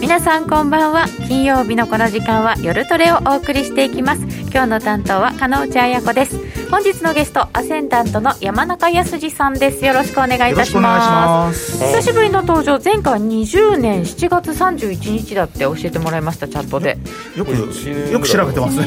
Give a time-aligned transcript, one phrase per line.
[0.00, 1.06] 皆さんこんばんは。
[1.28, 4.22] 金曜日のこの時間は夜トレをお送りしていきます。
[4.50, 6.57] 今日の担当は加納内彩子です。
[6.70, 9.84] 本日のゲストアセンダントの山中康さんです。
[9.86, 11.78] よろしくお願いいたします。
[11.78, 16.98] 久しぶりの登場前回20年7月31日だって教えてもらいましたチャットで。
[17.36, 18.86] よくよく調べてますね。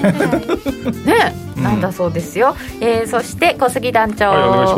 [1.06, 4.74] ね、うん、なんだそうですよ、えー、そして小杉団長、は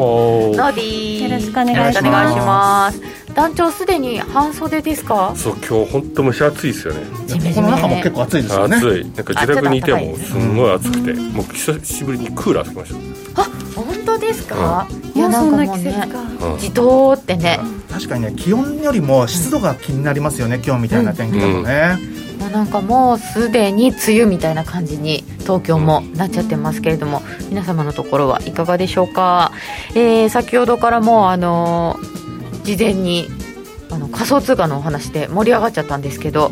[0.54, 3.02] い、ノディよろしくお願いします。
[3.34, 5.34] 団長すでに半袖ですか？
[5.36, 7.02] そう今日本当蒸し暑いですよね。
[7.56, 8.78] この中も結構暑いですよね。
[8.78, 9.04] 暑い。
[9.06, 12.93] なんか自宅にいてもすごい暑くて、もう久しぶりにクーラーつけまし
[13.36, 16.10] たあ本当ですか、いやなんかもうね
[16.60, 17.60] じとってね。
[17.92, 21.98] 確かにね気温よりも湿度が気になりますよね今日みたいな天気だとね、
[22.40, 29.52] もうなんかもうすでに梅雨みたいな感じに東京もなっちゃってますけれども、皆様のところはいかがでしょうか、
[29.96, 32.14] えー、先ほどからもあのー
[32.64, 33.28] 事前に
[33.94, 36.52] あの仮想通貨のお話で盛り上がっちゃったんですけど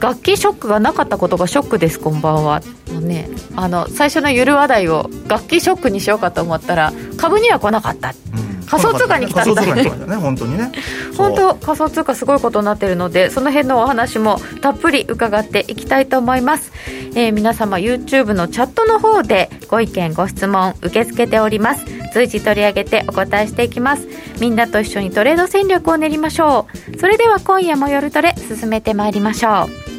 [0.00, 2.62] 楽器ショックがなかったことがショックですこんばんは。
[2.88, 8.49] のねあの最初のゆる話題を楽器ショックにしようかと思ったら株には来なかった、うん。
[8.70, 10.70] 仮想通貨に来たみたいで、ね、本当にね。
[11.16, 16.72] 本当仮想通貨すごいことになってるのでその辺のお話もたっぷり伺っていきたいと思います、
[17.14, 21.84] えー、皆様 YouTube のチャットの方でご意見ご質問受け付けております。
[22.12, 24.08] 随時取り上げてお答えしていきます。
[24.40, 26.98] みんなと一緒にトレード戦略を練りましょう。
[26.98, 29.90] それでは今夜も夜トレ進めてまいりましょう。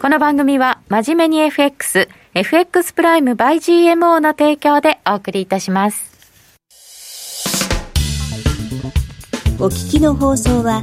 [0.00, 6.09] この番組は真面目に FX FX プライム by GMO の提供でお送りいたします
[9.62, 10.82] お聞きの放送は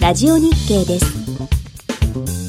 [0.00, 2.45] ラジオ日経です。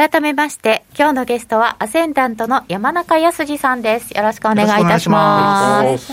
[0.00, 4.16] 改めまして、今日のゲストはアセンダントの山中康さんです。
[4.16, 6.10] よろしくお願いいたします。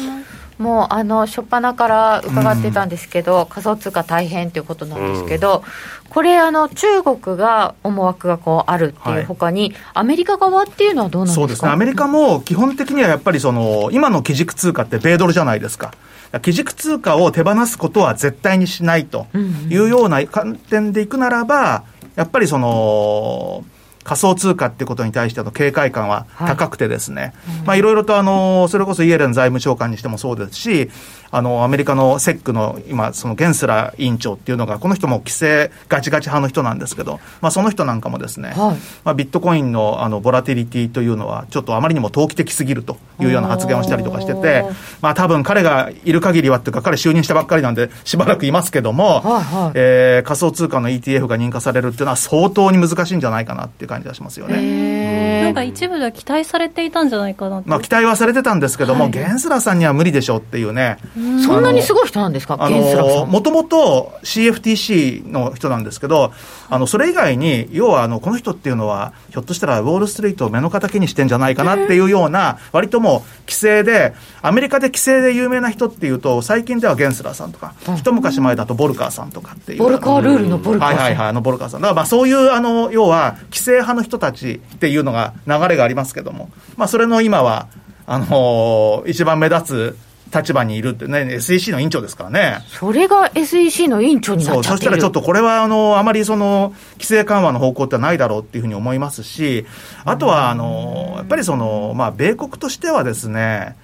[0.58, 5.64] もうあの初っ端から伺ってたんですけど、うん、仮想通貨大変ということなんですけど、
[6.06, 11.42] うん、これあの、中国が思惑がこうあるっていうほかに、はい、アメリカ側っていうのはどうなんですか？
[11.44, 15.94] そうですね、アメリカも基本的にはやっぱりその、今の基軸通貨って米ドルじゃないですか。
[16.42, 19.28] 基軸通貨を手放すことは絶対にしないと
[19.69, 21.86] いうような観点でいくならば、
[22.18, 23.64] やっぱりその、
[24.07, 27.31] 仮想通貨っていうことに対しての警戒感は高くてですね、はい
[27.66, 30.90] まあいろいろとあの、それこそイエレン財務長官にしてもそうですし、
[31.31, 44.63] あの、アメリカのセックの今、そのゲンスラ委員長っていうのが、この人も規制ガチガチ派の人なんですけど、まあその人なんかもですね、はい、まあビットコインのあの、ボラティリティというのは、ちょっとあまりにも投機的すぎるというような発言をしたりとかしてて、
[45.01, 55.44] まあ多分彼がいる限りはっていうか、彼就任したばっかりなんで、しばらくいますけども、はいはい、えー、仮想通貨の ETF が認可されるっていうのは相当に難しいんじゃないかなっていう感じがしますよね。
[55.44, 60.97] なんか一部では期待されていたんじゃないかなまあ期待はされてたんですけども、はい、ゲンスラさんには無理でしょうっていうね。
[61.46, 66.31] そんなにすごい人なんですか、あのもともと CFTC の人なんですけど、
[66.70, 79.80] あのそれ以外に、要はあのこの人っていうのは、ひょっとしたらウォール・ストリートを目の敵にしてんじゃないかなっていうような、割ともう規制で、アメリカで規制で有名な人っていうと、最近ではゲンスラーさんとか、一昔前だとボルカーさんとかっていう。
[79.80, 80.98] ボルカールールのボルカーさん。
[80.98, 81.81] はいはいはい、あのボルカーさん。
[81.81, 87.68] だからまあそういう、あの、要は、規制派の人たちっていうのが流れがありますけども、まあそれの今は、
[88.06, 92.59] あのー、一番目立つ立場にいるってね、SEC の委員長ですからね。
[92.68, 99.65] それが SEC の委員長になっちゃそしたらちょっとこれは、あの、あまりその、規制緩和の方向ってないだろうっていうふうに思いますし、
[100.06, 103.75] あとは、あの、やっぱりその、まあ、米国としてはですね、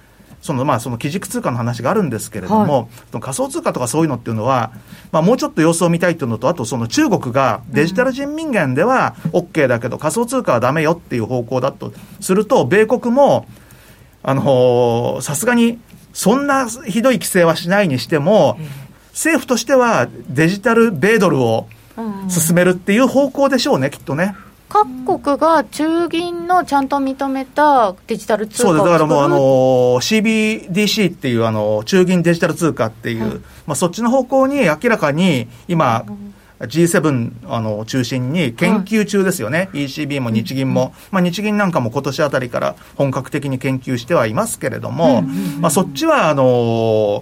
[0.44, 4.72] そのまあその基軸通貨の話があるんですけれども、はい、仮想通貨とかそういうのっていうのは、
[5.10, 13.46] まあ、もうちょっと様子を見たいっていうのと、あとその中国がデジタル人民元では OK だけど、仮想通貨はだめよっていう方向だとすると、米国も、
[14.22, 15.78] あのさすがに
[16.14, 18.56] そんなひどい規制はしないにしても、
[19.10, 21.68] 政府としてはデジタル米ドルを
[22.28, 24.34] 進めるっていう方向でしょうね、きっとね。
[24.68, 29.36] 各国が中銀のちゃんと認めたデジタル通貨をそうだからもう、あの
[30.00, 36.04] CBDC っていう、あの、中銀デジタル通貨っていう、まあ、そっちの方向に明らかに、今、
[36.60, 45.22] G7 あの中心に研究中ですよね、ECB も日銀も、まあ、日銀なんかも今年あたりから本格的に研究してはいますけれども、
[45.60, 46.44] まあ、そっちはあの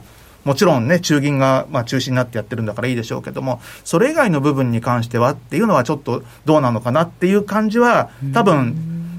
[0.05, 8.75] ーもちろんね、中銀が、まあ、中心になってやってるんだからいいでしょうけども、それ以外の部分に関してはっていうのはちょっとどうなのかなっていう感じは、多分、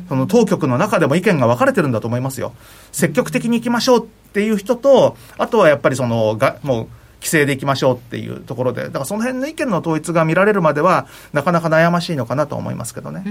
[0.10, 1.92] その当局の中でも意見が分かれてるん。
[1.94, 2.54] だと思いますよ。
[2.92, 6.88] 積極的に行きましょうっていう人と、あとはやっぱりその、がもう、
[7.24, 13.24] 規制でいきましょうっていうところで、だからその辺の意見の統一が見られるまでは、なかなか悩ましいのかなと思いますけどね。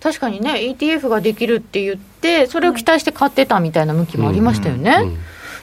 [0.00, 5.16] 確かにね ETF ができるって言ってそれを期待して買ってたみたいな向きもありましたよね、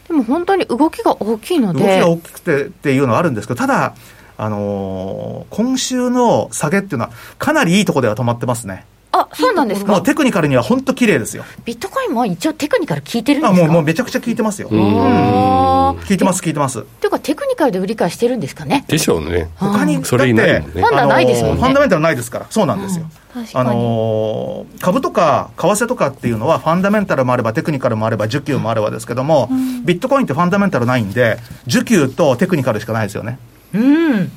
[0.08, 3.96] でも本当に動きが大きいの動きでが大きくてっていうのはあるんですけど、ただ、
[4.38, 8.86] あのー今週の下げっていうのは、かなりいいところでは止まってますね。
[9.20, 9.92] あそうなんですか？
[9.92, 11.44] もうテクニカルには本当綺麗ですよ。
[11.66, 13.64] ビットコインも一応テクニカル聞いてるんであすか？
[13.66, 14.70] もうもうめちゃくちゃ効いてますよ。
[14.72, 16.80] あー効いてます、効いてます。
[16.82, 18.86] っていうかテクニカルで売り買いしてるんですかね？
[18.88, 23.06] でしょうね他に、それいないもんねファンダないですもんねあのーファンダメンタルないですから、そうなんですよ。
[23.34, 23.70] あ確かに。
[23.70, 29.50] のー株とか為替とかっていうのは、ファンダメンタルもあれば、テクニカルもあれば、需給もあればですけども、
[29.86, 33.40] ビットコインってファンダメンタルないんで、需給とテクニカルしかないですよね。
[33.74, 34.32] うん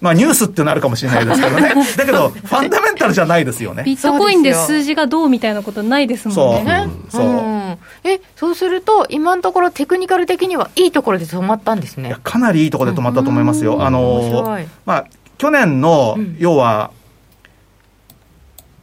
[0.00, 1.74] まあ、ニュースってなるかもしれないですけどね。
[1.96, 3.82] だけど、ファンダメンタルじゃないですよね。
[3.84, 6.64] ビットコインで数字がどうみたいなことないですもんね。
[6.64, 13.84] ねそううんえそうすると今のところテクニカル的にはいいところで止まったんですねかなりいいところで止まったと思いますよ。
[13.84, 15.04] あ面のまあ、
[15.38, 16.90] 去年の、うん要は、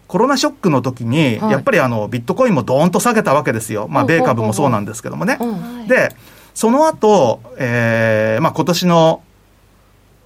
[0.08, 3.88] コロナショックの時に、はいやっぱりあのビットコインもどーんと下げたわけですよ。
[3.90, 5.38] まあ、米株もそうなんですけどもね。
[5.40, 6.16] うんで、
[6.54, 9.22] その後、えー、まあ今年の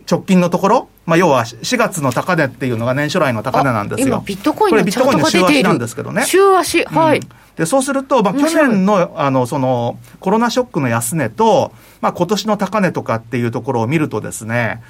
[0.10, 4.08] 直近のところ、まあ要は4月の高値っていうのが年初来の高値なんですよ。
[4.08, 6.26] 今ビットコインのこれビットコインの週足なんですけどね。
[6.26, 14.82] 週足はい、うんでそうすると、まあ、去年のあのそのコロナショックの安値と、まあ今年の高値とかっていうところを見るとですね、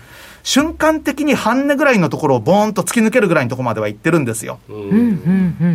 [0.44, 4.60] 瞬間的に半値ぐらいのところをボーンと突き抜けるぐらいのところまでは行ってるんですよ。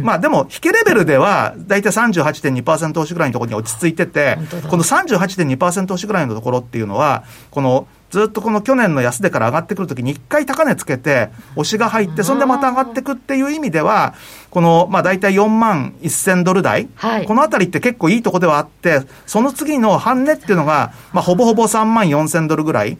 [0.03, 14.15] まあでも、引けレベルでは、だいたい38.2%押しぐらいのところに落ち着いててこの38.2%押しぐらいのところっていうのは、この、ずっとこの去年の安値から上がってくるときに一回高値つけて、押しが入って、そんでまた上がってくっていう意味では、
[14.51, 22.99] この、まあ大体4万1000ドル台、はいこのあたりって結構いいとこではあって、その次の半値っていうのが、まあほぼほぼ3万4000ドルぐらい。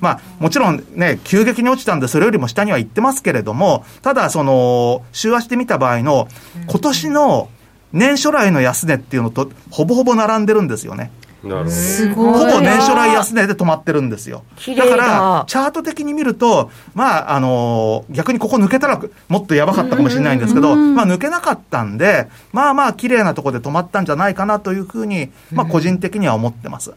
[0.00, 6.28] まあ、もちろんね、急激に落ちたんで、それよりも下には行ってますけれども、ただ、その、週足で見た場合の、
[6.68, 7.48] 今年の
[7.92, 11.10] 年初来の安値っていうのと、ほぼほぼ並んでるんですよね。
[11.42, 12.52] なるほどすほごい。
[12.52, 14.42] ぼ年初来安値で止まってるんですよ。
[14.76, 26.92] だから、チャート的に見ると、まあ、あの逆にここ抜けたら、もっとやばかったかもしれないんですけど、まあ、抜けなかったんで、まあまあ、綺麗なところで止まったんじゃないかなというふうに、まあ、個人的には思ってます。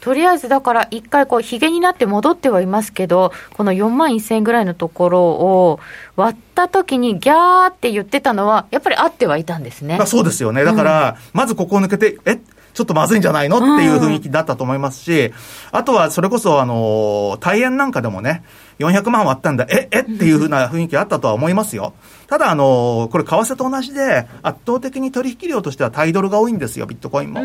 [0.00, 5.80] とりあえずだから一回こうひげになって戻ってはいますけどこの4万1000円ぐらいのところを
[6.16, 10.64] 割った時にギャーって言ってたのはやっぱりあってはいたんですねまあ、そうですよね。
[10.64, 12.38] だから、まずここを抜けて、え
[12.78, 15.32] ちょっとまずいんじゃないのっていう雰囲気だったと思いますし、
[15.72, 18.44] あとはそれこそ、あの、大円なんかでもね、
[18.78, 20.00] 400万割ったんだ、ええ？
[20.02, 21.94] っていうふうな雰囲気あったとは思いますよ。
[22.28, 27.40] ただ、あの、これ為替と同じで、圧倒的に取引量としてはタイドルが多いんですよ、ビットコインも。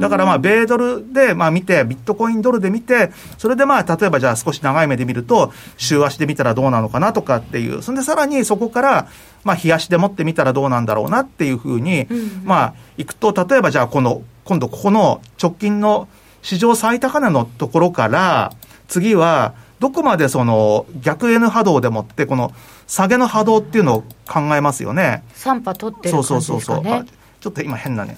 [0.00, 9.08] だからまあ、米ドルで、まあ見て、ビットコインドルで見て、それでまあ、例えばじゃあ少し長い目で見ると、週足で見たらどうなのかなとかっていう、そんでさらにそこから、
[9.44, 12.06] まあ、日足で持ってみたらどうなんだろうなっていうふうに、
[12.44, 16.08] まあ、いくと、例えばじゃあこの、今度ここの直近の
[16.42, 18.52] 史上最高値のところから、
[18.88, 22.52] 次は、どこまでその逆 N 波動でもって、この
[22.86, 25.24] 下げの波動っていうのを考えますよね。
[25.36, 26.84] 3波取ってるそう感そうそうそう。
[26.84, 28.16] じですかねあちょっと今変なね。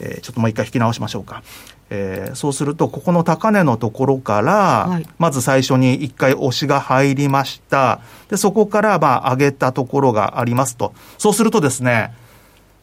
[0.00, 1.42] えーちょっともう一回引き直しましょうか。
[1.90, 4.52] えーそうすると、ここの高値のところから、
[4.88, 8.00] はいまず最初に一回押しが入りました。
[8.30, 10.92] で、そこから、まあ、上げたところがありますと。
[11.16, 12.14] そうするとですね、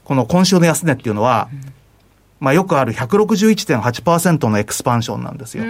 [0.03, 1.49] この今週の安値っていうのは、
[2.45, 5.63] まあ、よくある161.8%のエクスパンションなんですよ。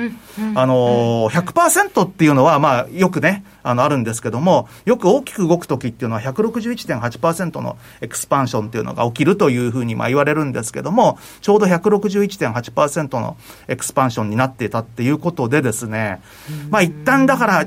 [0.55, 13.37] あのー、100%っていうのは、まあ、よくね、あの、あるんですけども、よく大きく動くときっていうのは161.8%のエクスパンションっていうのが起きるというふうにまあ言われるんですけども、ちょうど161.8%の
[13.69, 16.21] エクスパンションになっていたっていうことでですね、
[16.69, 17.65] まあ一旦だから、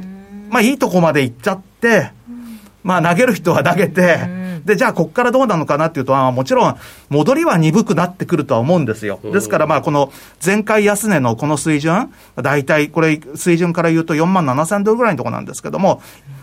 [0.51, 2.11] まあいいとこまで行っちゃって、
[2.89, 4.19] まあ投げる人は投げて、
[4.65, 6.77] で、じゃあ、ここからどうなのかなっていうと、あもちろん、
[7.11, 9.21] 戻りは鈍くなってくるとは思うんですよ。
[9.23, 10.11] ですから、まあ、この
[10.45, 16.01] 前回安値のこの水準、大体、これ、水準から言うと4万7千ドルぐらいのところなんですけども、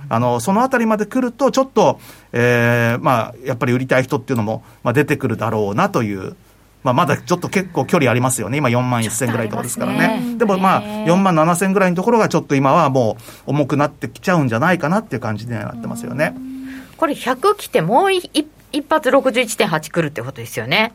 [0.08, 2.00] あの、そのあたりまで来ると、ちょっと、
[2.32, 6.36] えー、まあ、やっぱり売りたい人っていうのも、まあ、出てくるだろうなという
[6.86, 8.60] まあ、まだちょっと結構距離ありますよね。
[8.60, 10.20] 今4万1000ぐらいのところですからね。
[10.22, 16.36] ねでもまあ、4万7000ぐらいのところがちょっと今はもう重くなってきちゃうんじゃないかなっていう感じになってますよね。
[16.98, 18.30] これ100来てもう一
[18.88, 20.94] 発61.8来るってことですよね。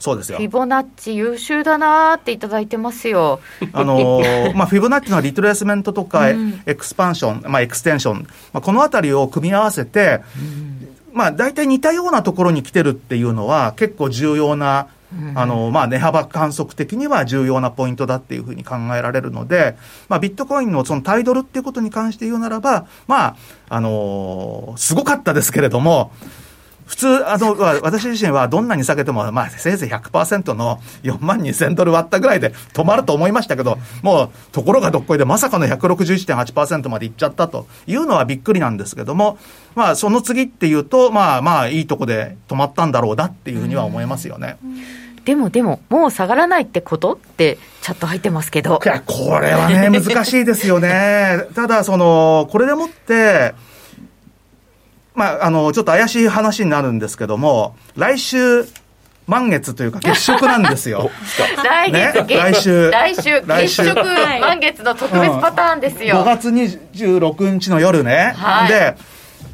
[0.00, 0.38] そうですよ。
[0.38, 3.38] フィボナッチ優秀だなっていただいてますよ。
[3.72, 14.88] あのー、 まあ、フィボナッチのリトレースメントとか、エクスパンション、まあ、エクステンション、まあ、このあたりを組み合わせて、うん、まあ、大体似たようなところに来てるっていうのは、結構重要な
[15.34, 19.76] あの、まあ、値幅観測的には重要なポイントだっていうふうに考えられるので、
[20.08, 23.36] まあ、ビットコインのそのタイドルっていうことに関して言うならば、まあ、
[23.68, 26.12] あのー、すごかったですけれども、
[26.92, 39.38] 普通、あの、私自身はどんなに下げても、まあ、せいぜい100%の4万2000ドル割ったぐらいで止まると思いましたけど、もう、ところがどっこいでまさかの161.8%までいっちゃったというのはびっくりなんですけども、
[39.74, 44.58] まあ、その次っていうと、まあまあ、いいとこで止まったんだろうなっていうふうには思いますよね。
[45.24, 48.80] でもでも、もう下がらないってことって、チャット入ってますけど。
[48.84, 51.46] いや、これはね、 難しいですよね。
[51.54, 53.54] ただ、その、これでもって、
[55.14, 58.66] まあ、あの、ちょっと怪しい話になるんですけども、来週、
[59.26, 61.10] 満月というか月食なんですよ。
[61.64, 62.90] 来月、ね、来週。
[62.90, 63.94] 来週、月食、
[64.40, 66.16] 満月の特別パターンですよ。
[66.16, 68.34] 5月26日の夜ね。
[68.36, 68.96] はい、で、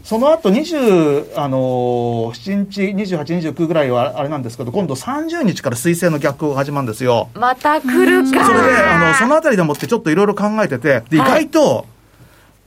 [0.08, 7.28] その後20、あのー、7日、28、29ぐらいはあれなんですけど、今度30日から彗星の逆行が始まるんですよ。
[7.34, 8.46] また来るか。
[8.46, 11.84] それで、あの、そのあたりでもってちょっといろいろ考えてて、意外と、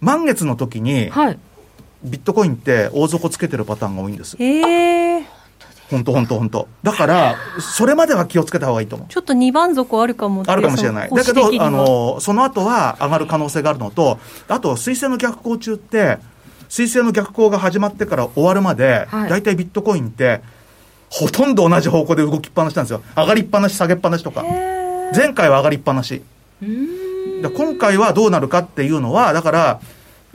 [0.02, 1.40] 満月の時に、はい
[2.04, 4.36] ビットコインって大底つけてるパターンが多いんです。
[4.40, 5.26] へえ。
[5.90, 6.68] 本当本当本当。
[6.84, 9.08] だから、それまでは気をつけた方がいいと思う。
[9.08, 11.10] ちょっと2番底あるかもあるかもしれない。
[11.10, 16.20] だけど、あの、その後は上がる可能性があるのと、あと、水星の逆行中って、
[16.72, 20.40] 水星の逆行が始まってから終わるまで、はい、大体ビットコインって、
[21.10, 23.04] ほとんど同じ方向で動きっぱなしなんですよ。
[23.18, 24.46] 上がりっぱなし、下げっぱなしとか。
[25.14, 26.22] 前回は上がりっぱなし。
[26.62, 29.80] 今回はどうなるかっていうのは、だから、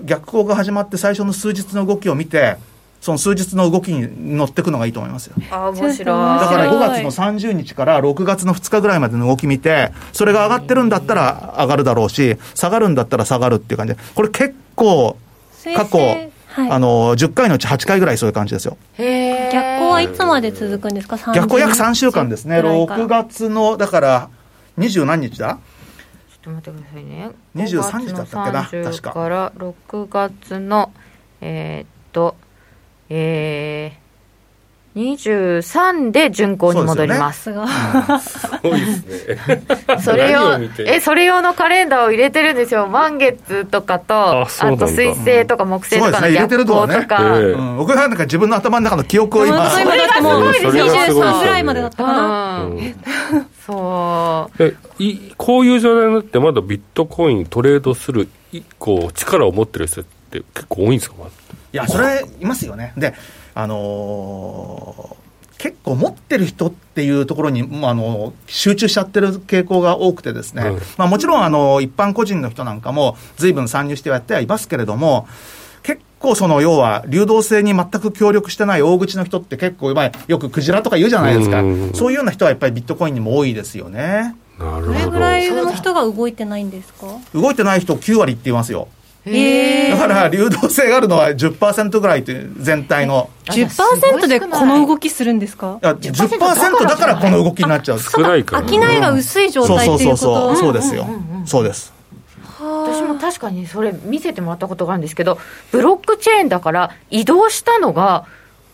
[0.05, 2.59] 逆行が始まって最初の数日の動きを見て、
[3.01, 5.37] その数日の動きに乗っていくのがいいと思いますよ。
[5.51, 6.05] あ面白い。
[6.05, 15.17] だから5月の30日から6月の2日ぐらいまでの動き見て、それが上がってるんだったら上がるだろうし、下がるんだったら下がるっていう感じで、これ結構、
[15.77, 18.77] 過去、はい、あの、10回のうち8回ぐらいそういう感じですよ。
[18.99, 21.17] へ逆行はいつまで続くんですか？
[21.35, 22.61] 逆行約3週間ですね。
[22.61, 24.31] 6月の、だから、
[24.77, 25.59] 二十何日だ？
[26.43, 27.31] と待ってくださいね。
[27.57, 28.85] 23日だったっけな？
[28.85, 30.93] 確かから6月の
[31.41, 32.37] えー、っと
[33.09, 34.06] えー
[34.97, 37.43] 23で巡航に戻ります。
[37.43, 37.65] すご
[38.75, 39.63] いですね。
[40.01, 42.87] それ用、え、それ用のカレンダーを入れてるんですよ。
[42.87, 44.47] 満月とかと、あ
[44.79, 47.35] と水星とか木星とかの逆行とか。
[47.77, 49.71] 僕はなんか自分の頭の中の記憶を今。
[49.71, 52.67] それがもう23ぐらいまでだったかな。
[53.67, 54.75] そう。
[54.99, 58.31] いこういう状態になってまだビットコイントレードする、
[58.79, 61.17] こう、力を持ってる人って結構多いんですか？
[61.73, 62.95] いや、それいますよね。
[62.97, 63.13] で、
[63.59, 75.27] あのー、結構持ってる人っていうところに、あの集中しちゃってる傾向が多くてですね、うん、まあ、もちろんあの一般個人の人なんかも随分参入してやってはいますけれども、
[75.83, 81.63] 結構その要は流動性に全く協力してない大口の人って結構、まあ、よくクジラとか言うじゃないですか、
[81.95, 84.37] そういうような人はやっぱりビットコインにも多いですよね。
[84.59, 84.93] なるほど。
[84.93, 87.07] どれぐらいの人が動いてないんですか？
[87.33, 88.89] 動いてない人9割って言いますよ。
[89.27, 93.29] だから流動性があるのは10%ぐらいという全体の。
[93.47, 100.17] 10%でこの動きするんでか？10%だからこの動きになっちゃう少ないから、商いが薄い状態っていうこと？
[100.17, 100.73] そうそうそうそう。
[100.73, 101.07] ですよ、
[101.45, 101.93] そうです。
[102.59, 105.39] 私も確かにそれ見せてもらったことがあるんですけど
[105.73, 108.27] ブロックチェーンだから移動したのが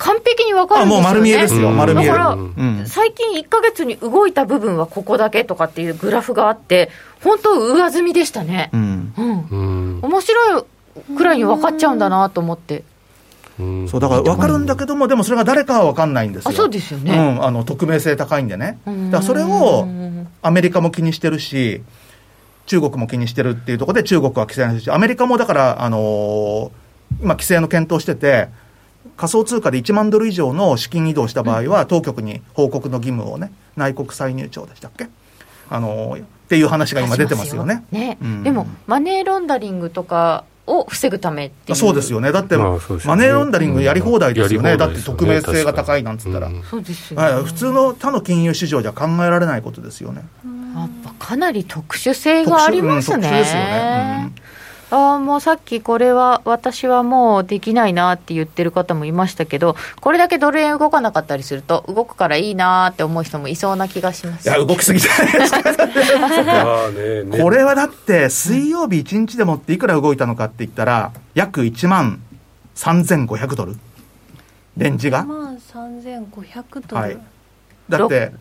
[0.03, 2.07] 完璧に分かるんですよ、ね、もう丸見えですよ、丸見え。
[2.09, 6.91] だから、うん、最近1か月に動いた部分はここだけとかっていうグラフがあって、
[7.23, 8.71] 本当、上積みでしたね。
[8.73, 9.15] うん。
[9.17, 10.65] うん、面白い
[11.17, 12.83] くらいに分かっちゃうんだなと思って。
[13.87, 16.51] そうだから分かるんだけども、でもそれが誰かは分かんないんですよ。
[16.51, 17.13] あそうですよね。
[17.13, 18.79] うん、あの匿名性高いんでね。
[18.85, 19.87] だからそれを
[20.43, 21.81] アメリカも気にしてるし、
[22.67, 26.71] 中国も気にしてるっていうところで中国は規制ないし、アメリカもだから、あのー、
[27.21, 28.49] 今、規制の検討してて、
[29.23, 35.07] 仮想通貨で1万ドル以上の資金移動した場合は、当局に報告の義務をね、内国歳入庁でしたっけ？
[35.71, 37.85] あのっていう話が今出てますよね。
[37.93, 41.79] ね、うん、でも、マネーロンダリングとかを防ぐためっていう。
[41.79, 42.69] そうですよね、だって、まあ
[43.05, 50.25] マネーロンダリングやり放題ですよね、うんだって匿名性が高いなんつったら、確かにそうですよね、はい、普通の他の金融市場じゃ考えられないことですよね。
[50.75, 53.23] やっぱかなり特殊性がありますね。
[53.23, 54.33] 特殊うん特殊ですよね
[54.93, 65.63] ああもうさっきこれは私はもうできないなって言ってる方もいましたけどこれだけドル円動かなかったりすると動くからいいなって思う人もいそうな気がしますいや、動きすぎじゃないですか。
[66.93, 72.21] ねね これはだって、水曜日1日でもっていくら動いたのかって言ったら、約1万
[72.77, 73.77] 3500ドル。
[74.77, 75.25] レンジが。
[75.25, 77.19] 万3500ドル、はい。
[77.89, 78.33] だって、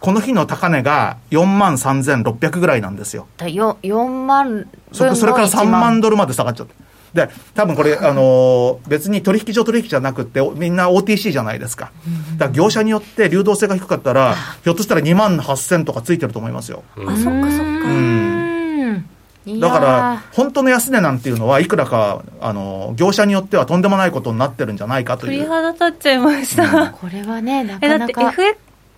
[0.00, 3.26] この日の高値が4万3600ぐらいなんですよ。
[3.36, 4.58] だよ4万分
[4.92, 6.74] のそそれから3 1万ドルまで下がっちゃって。
[7.12, 11.92] で、多分これ、あのー別に取引所取引じゃなくて、おみんな OTC じゃないですか。
[12.36, 16.82] だから業者によって流動性が低かったら、ひょっとしたら2万8000とかついてると思いますよ。
[16.96, 19.04] あそっかそっかうん
[19.46, 25.38] だから、本当の安値なんていうのは、いくらか、あの、業者によってはとんでもないことになってるんじゃないかという。
[25.38, 28.42] 鳥肌立っちゃいました、これはねなえだってかなか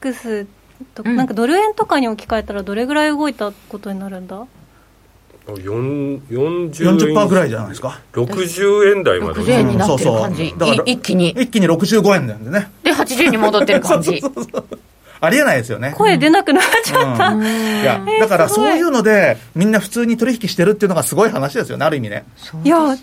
[0.02, 0.46] FX
[0.84, 1.16] とうん。
[1.16, 4.44] なんかドル円とかに置き換えたらどれぐらい動いたことになるんだ
[5.46, 9.40] ？4 40 40%ぐらいじゃゃないですか？60円台まで。
[9.40, 10.18] 60円になってるうん。
[10.20, 10.58] 感じ、そうそう。
[10.58, 11.30] だからい一気に。
[11.30, 12.70] 一気に65円なんでね。
[12.84, 14.22] で80に戻ってる感じ。
[15.20, 15.94] ありえないですよね。
[15.96, 17.44] 声出なくなっちゃった、うん。
[17.44, 22.24] いや、だからそういうので、みんな普通に取引してるっていうのがすごい話ですよね、ある意味ね。
[22.36, 22.98] そうね。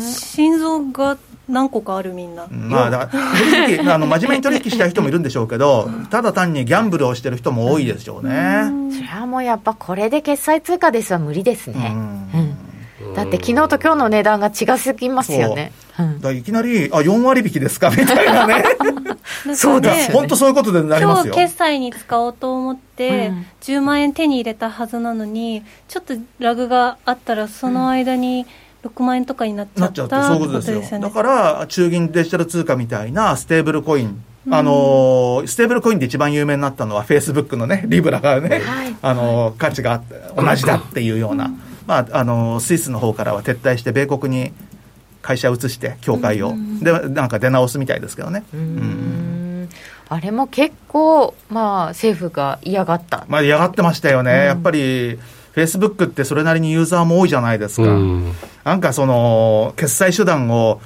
[0.00, 1.16] 心臓が
[1.48, 3.22] 何個かあるみんな、うんまあ、だから、
[3.66, 8.64] 取引、 あの、真面目に取引したい人もいるんでしょうけど、 ただ単にギャンブルをしてる人も多いでしょうね。
[8.92, 13.14] それはもうやっぱこれで決済通貨ですは無理ですね、うん。
[13.14, 16.14] だって昨日と今日の値段が違すぎますよね、うん。
[16.16, 17.90] だからいきなり、あ、4割引きですか？
[17.96, 18.64] みたいなね。
[19.54, 19.92] そうだ。
[19.92, 21.34] ね本当そういうことでなりま今日すよ。
[21.34, 23.46] 決済に使おうと思って、うん。
[23.62, 28.46] 10万円手に入れたはずなのにちょっとラグがあったらその間に
[28.84, 30.76] 6万円とかになっちゃなっちゃうっそういうことですよ。
[30.76, 31.00] よね。
[31.00, 38.96] だから、中銀デジタル通貨みたいなステーブルコイン、あのーステーブルコインで一番有名になったのは、フェイスブックのね、リブラがね、はい。
[39.02, 40.02] あのー価値が
[40.36, 41.50] 同じだっていうような、
[41.86, 44.52] まあ、あのースイスの方からは撤退して、米国に
[45.22, 48.44] 会社を移して、協会を、で、なんか出直すみたいですけどね。
[48.54, 49.68] うん。
[50.08, 54.44] あれも結構、まあ、政府が嫌がった、まあ、嫌がってましたよね。
[54.44, 55.18] やっぱり、
[55.56, 57.84] フェイスブックってそれなりにユーザーも多いじゃないですか。
[57.84, 60.82] うんなんかその、決済手段を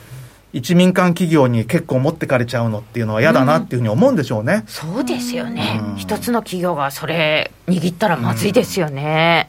[0.53, 4.63] 一民間企業に結構持ってかれちゃうのっていうのは嫌だなっていうふうに思うんでしょうね。
[4.69, 9.49] そうですよね、うん一つの企業がそれ握ったらまずいですよね、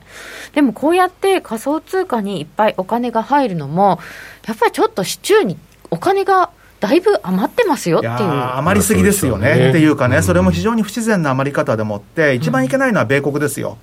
[0.53, 3.99] でもこうやって仮想通貨にいっぱいお金が入るのも、
[4.47, 5.55] やっぱりちょっと市中に
[5.91, 8.13] お金がだいぶ余ってますよっていう。
[8.17, 9.55] 余りすぎですよね。
[9.55, 13.77] ねっていうかね、うんそれも非常に不自然な余り方でもって、一番いけないのは米国ですよ。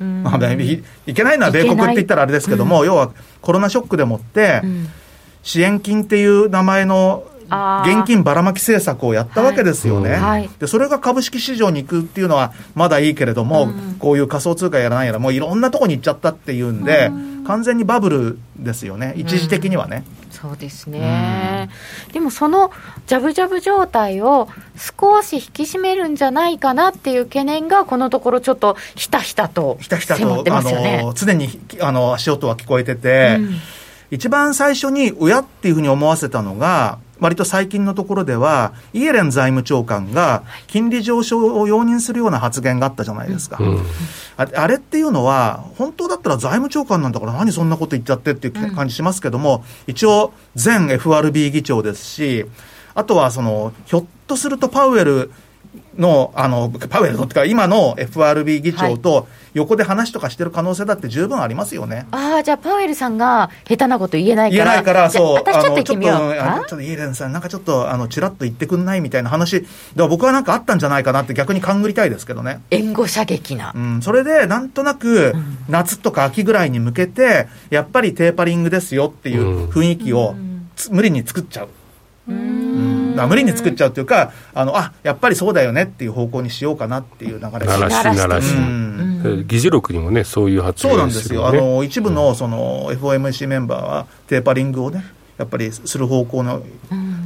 [0.00, 0.22] うん。
[0.22, 4.88] まあ、いいけないのは米国って言ったらあれですけども、要はコロナショックでもって、うん。
[5.42, 7.24] 支援金っていう名前の
[7.84, 10.20] 現金ばらまき政策をやったわけですよね、はい。
[10.20, 10.50] はい。
[10.58, 13.96] でそれが株式市場に行くっていうのはまだいいけれども、うん。
[13.98, 17.10] こういう仮想通貨やらないやら、もういろんなとこに行っちゃったっていうんで、
[17.46, 20.04] 完全にバブルですよね、一時的にはね。
[20.42, 21.70] そうですね、
[22.12, 22.72] でもその
[23.06, 31.00] ジャブジャブ状態を少し引き締めるんじゃないかなっていう懸念が、このところちょっとひたひたとひたひた迫ってと、あますよね。
[31.00, 33.54] の、常にあの足音は聞こえてて、うん。
[34.10, 43.58] 一番最初に親っていうふうに思わせたのが、割と最近のところでは、イエレン財務長官が金利上昇を容認するような発言があったじゃないですか。
[43.60, 43.82] うん
[44.36, 50.32] ああれっていうのは、本当だったら財務長官なんだから何そんなこと言っちゃってっていう感じしますけども、一応
[50.62, 52.46] 前 FRB 議長ですし、
[52.94, 55.30] あとはその、ひょっとするとパウエル
[55.98, 62.06] の、あの、パウエルのってか今の FRB 議長と横で話とかしてる可能性だって十分ありますよね。
[62.10, 72.60] ああ、じゃあ、パウエルさんが下手なこと言えないから、言えないから、そう、私ちょっと行ってみようあのちょっと、イエレンさん、なんかちょっと、あの、ちらっと言ってくんないみたいな話、だから僕はなんかあったんじゃないかなって逆に勘ぐりたいですけどね。
[72.70, 73.78] 援護射撃なう。
[73.78, 75.34] ん、それで、なんとなく、
[75.68, 80.34] 夏とか秋ぐらいに向けて、やっぱりテーパリングですよっていう雰囲気を
[80.76, 81.68] つ無理に作っちゃう。
[82.28, 82.71] うん
[83.12, 88.54] だから無理に作っちゃうっていうか、あの、あ、やっぱりそうだよねっていう方向にしようかなっていう流れ鳴らし鳴らし、
[89.46, 91.46] 議事録にもねそういう発そうなん言ですよ。
[91.46, 95.04] あの、一部の、その、FOMC メンバーは、テーパリングをね、
[95.38, 96.62] やっぱりする方向の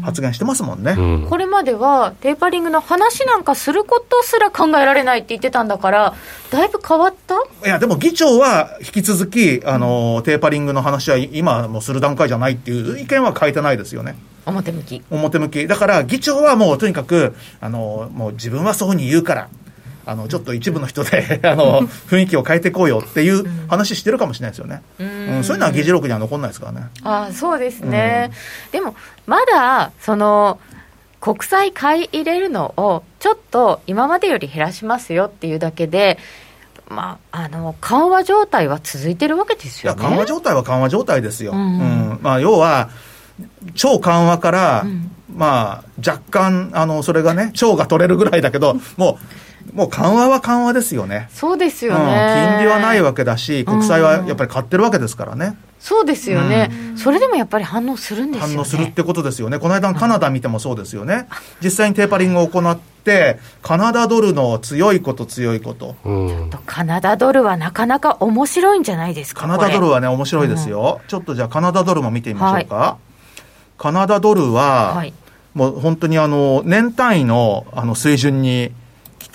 [0.02, 0.92] 発言してますもんね。
[0.96, 6.14] うんこれまではテーパリングの話なんかすることすら考えられないって言ってたんだから、
[6.50, 7.34] だいぶ変わった？
[7.66, 14.16] いや、でも議長は引き続き、あの、テーパリングの話は今もする段階じゃないっていう意見は変えてないですよね。
[14.46, 15.02] 表向き。
[15.10, 15.66] 表向き。
[15.66, 19.48] だから議長はもうとにかく、あの、もう自分はそうに言うから、
[20.06, 25.04] あのちょっと一部の人で あの雰囲気を変えていこうよっていう話してるかもしれないですよね、う
[25.40, 26.86] ん、そういうのは議事録には残んないですからね。
[27.02, 28.30] あそうですね、
[28.70, 28.94] でも
[29.26, 30.58] まだその
[31.20, 36.18] 国債買い入れるのをちょっと今までより減らしますよっていうだけで
[36.88, 40.00] まあ、あの緩和状態は続いてるわけですよね。
[40.00, 41.50] 緩和状態は緩和状態ですよ。
[41.50, 42.90] うん、うん、まあ、要は
[43.74, 49.16] 超緩和から、うん、まあ、若干、あの、それがね、超が取れるぐらいだけど、もう、
[49.72, 51.28] もう緩和は緩和ですよね。
[51.32, 55.56] そうですよね、うん、金利はないわけだし、国債はやっぱり買ってるわけですからね。
[55.78, 61.28] そうですよね、うん、それでもやっぱり反応するんですよ、ね、反応するってことですよね、この間のカナダ見てもそうですよね、
[61.62, 72.74] 実際にテーパリングを行って、カナダドルの強いこと強いこと、うん、ちょっとカナダドルはなかなか面白いんじゃないですか、カナダドルはね、面白いですよ、うん、ちょっとじゃあ、カナダドルも見てみましょうか。
[72.74, 73.40] はい、
[73.78, 75.12] カナダドルは、はい、
[75.54, 78.85] もう本当にあの年単位のあの水準に来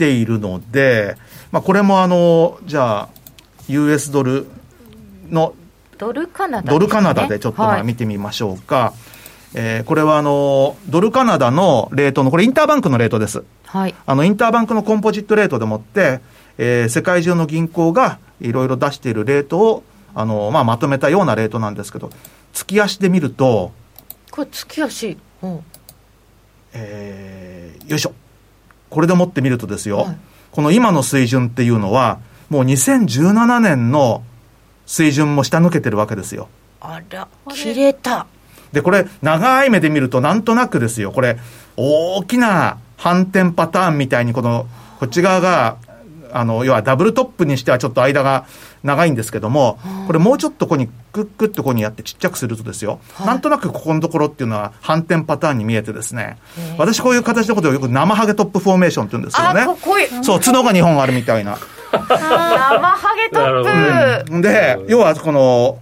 [0.02, 1.16] ているので、
[1.52, 3.10] まあ、これもあのじゃあ、
[3.68, 4.48] US ドル
[5.30, 5.54] の
[6.00, 8.76] ドルカナダ、ね、ドルカナダでちょっとまあ見てみましょうか。
[8.76, 8.94] はい、
[9.54, 13.44] えー、これはあの、ドルカナダのレートの、これインターバンクのレートです。
[13.66, 13.94] はい。
[14.08, 16.22] あの、インターバンクのコンポジットレートでもって、
[16.58, 19.84] えー、世界中の銀行がいろいろ出しているレートを、
[20.16, 22.10] あの、まあ、まとめたようなレートなんですけど、
[22.52, 23.72] 月足で見ると、
[24.32, 25.64] これ月足、うん、
[26.74, 28.14] えー、よいしょ。
[28.92, 30.18] これでもってみるとですよ、はい、
[30.52, 34.24] この今の水準っていうのは、もう2017年の
[34.86, 36.50] 水準も下抜けてるわけですよ。
[36.82, 38.28] あら、切れた。
[38.74, 41.38] で、これ、長い目で見ると、なんとなくですよ、これ、
[41.78, 44.68] 大きな反転パターンみたいに、この、
[45.00, 45.78] こっち側が、
[46.34, 48.46] あの、要はダブルトップにしてはちょっと間が
[48.84, 56.38] 長いんですけども、これもうちょっとここにクックッとここにやってちっちゃくするとですよ、はい、なんとなくここのところっていうのは反転パターンに見えてですね、
[56.78, 59.66] 私こういう形のことをよく生ハゲトップフォーメーションって言うんですけどね。
[60.24, 61.58] そう、角が2本あるみたいな。
[61.92, 65.80] 生ハゲトップ、うん、で、要はこの、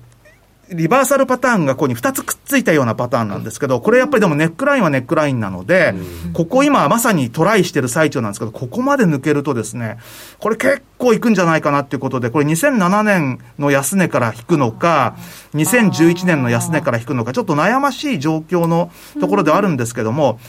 [0.71, 5.93] リバーサルパターンがここに2つくっついたようなパターンなんですけど、これやっぱりでもネックラインはネックラインなので、
[6.33, 9.97] ここ今まさにトライしてる最中なんですけど、ここまで抜けるとですね、
[10.39, 15.15] これ結構いくんじゃないかなっていうことで、これ2007年の安値から引くのか、
[15.55, 20.39] 2011年の安値から引くのか、ちょっと悩ましい状況のところではあるんですけども、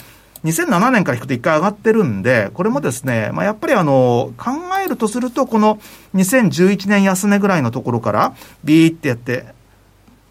[0.45, 4.53] 2007年から引くと1回上がってるんで、これもですね、まあ、やっぱりあの、考
[4.85, 5.79] えるとすると、この
[6.15, 9.60] 2011年安値ぐらいのところから、ビーってやって、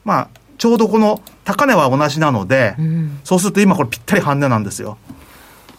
[0.09, 4.97] まあ、ちょうどこの高値は同じなので、うん、そうすると今これぴったり半値なんですよ。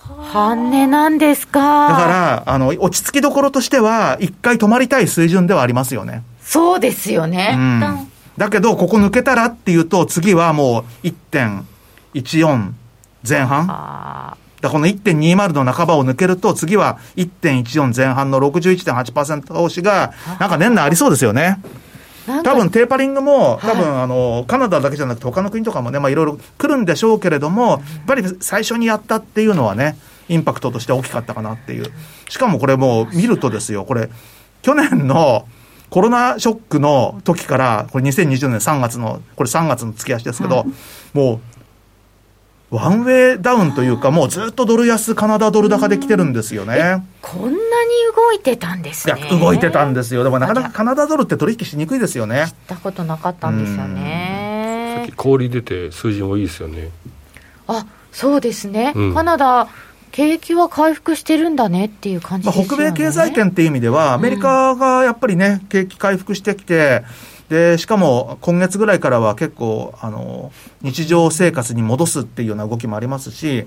[0.06, 1.88] 半値なんですか？
[1.88, 6.22] だから、あの、落ち着きどころとしては、一回止まりたい水準ではありますよね。
[6.42, 7.54] そうですよね。
[7.56, 7.80] うん、
[8.36, 12.70] だけど、ここ抜けたらっていうと、次はもう1.14
[13.28, 14.36] 前半。
[14.60, 21.58] だこの1.20の半ばを抜けると、次は1.14前半の61.8%投資が、なんか年内ありそうですよね。
[22.42, 29.96] 多分テーパリングも、多分、あの、カナダだけじゃなくて他の国とかもね、まあいろいろ来るんでしょうけれども、やっぱり最初にやったっていうのはね、
[30.28, 31.92] インパクトとして大きかったかなっていう。
[32.28, 34.08] しかもこれもう見るとですよ、これ、
[34.62, 35.46] 去年の
[35.90, 40.64] コロナショックの時から、これ2020年3月の、これ3月の月足ですけど、
[41.12, 41.40] もう
[42.70, 47.04] ワンウェイダウンというか、もうずっとドル安、カナダドル高で来てるんですよね。
[47.20, 47.56] こんなに
[48.14, 49.14] 動いてたんですね。
[49.18, 50.22] いや、動いてたんですよ。
[50.22, 52.46] でもなかなかカナダドルって取引しにくいですよね。
[52.46, 54.94] 知ったことなかったんですよね。
[54.98, 56.90] さっき氷出て数字もいいですよね。
[57.66, 58.92] あ、そうですね。
[58.94, 59.68] うん、カナダ、
[60.12, 62.68] 景気は回復してるんだねっていう感じですよね。
[62.68, 67.02] まあ、北米経済圏っていう意味では、アメリカがやっぱりね、景気回復してきて、
[67.50, 73.66] で、しかも今月ぐらいからは結構、あの、日常生活に戻すっていうような動きもありますし、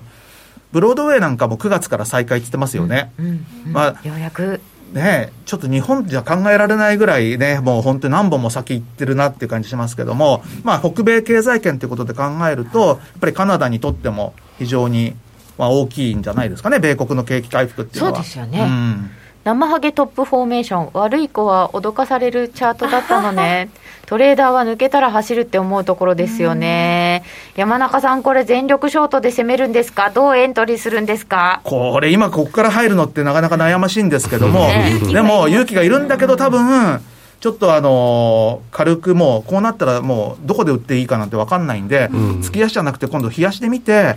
[0.72, 3.12] ブロードウェイなんかも9月から再開って言ってますよね。
[3.18, 4.60] うんうん、まあ、ようやく。
[4.92, 15.14] ねちょっと日本じゃ考えられないぐらいね、もう本当に何本も先行ってるなっていう感じしますけども、まあ、北米経済圏ということで考えると、やっぱりカナダにとっても非常に、
[15.58, 18.14] まあ、大きいんじゃないですかね、米国の景気回復っていうのは。
[18.16, 18.60] そうですよね。
[18.62, 19.10] うん
[19.44, 20.90] 生ハゲトップフォーメーション。
[20.94, 23.68] 悪い子は脅かされるチャートだったのね。
[24.06, 27.24] トレーダーは抜けたら走るって思うところですよね。
[27.54, 30.10] 山中さんこれ全力ショートで攻めるんですか？
[30.14, 31.60] どうエントリーするんですか？
[31.64, 34.66] これ今ここから入るのってなかなか悩ましいんですけども、
[35.12, 37.02] でも勇気がいるんだけど多分
[37.40, 44.16] ちょっとあのー、軽くもう、こうなったらもう、どこで売っていいかなんて分かんないんで、うん、月足じゃなくて、今度、冷やしてみて、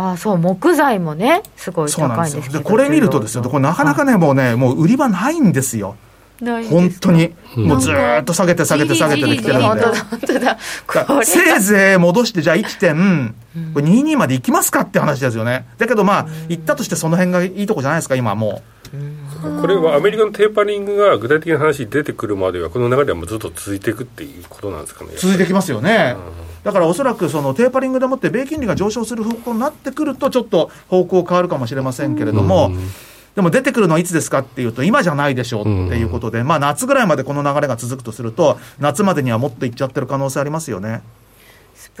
[0.00, 5.96] あそう木材もねすごい高いんですけどこれ見るとですよこれなかなかねもうねもう売り場ないんですよ。
[6.40, 7.34] ないです本当に。
[7.56, 7.64] うん。
[7.66, 11.24] もうずーっと下げて下げて下げてできてるんで。
[11.24, 15.66] せいぜい戻して、じゃあ1.22まで行きますかって話ですよね。
[15.78, 18.62] だけどまあ、行ったとしてその辺がいいとこじゃないですか、今も
[19.40, 25.18] これはアメリカのテーパリングが具体的な話に出てくるまではこの流れはもうずっと続いていくっていうことなんですかねう。
[25.18, 26.16] 続いてきますよね。
[26.62, 32.78] だからおそらくそのテーパリングでもって米金利が上昇する方向になってくると、ちょっと方向変わるかもしれませんけれども、うん
[33.34, 41.02] でも出てくるのはいつですかっていうと、今じゃないでしょうっていうことで、まあ夏ぐらいまでこの流れが続くとすると、夏までにはもっといっちゃってる可能性ありますよね。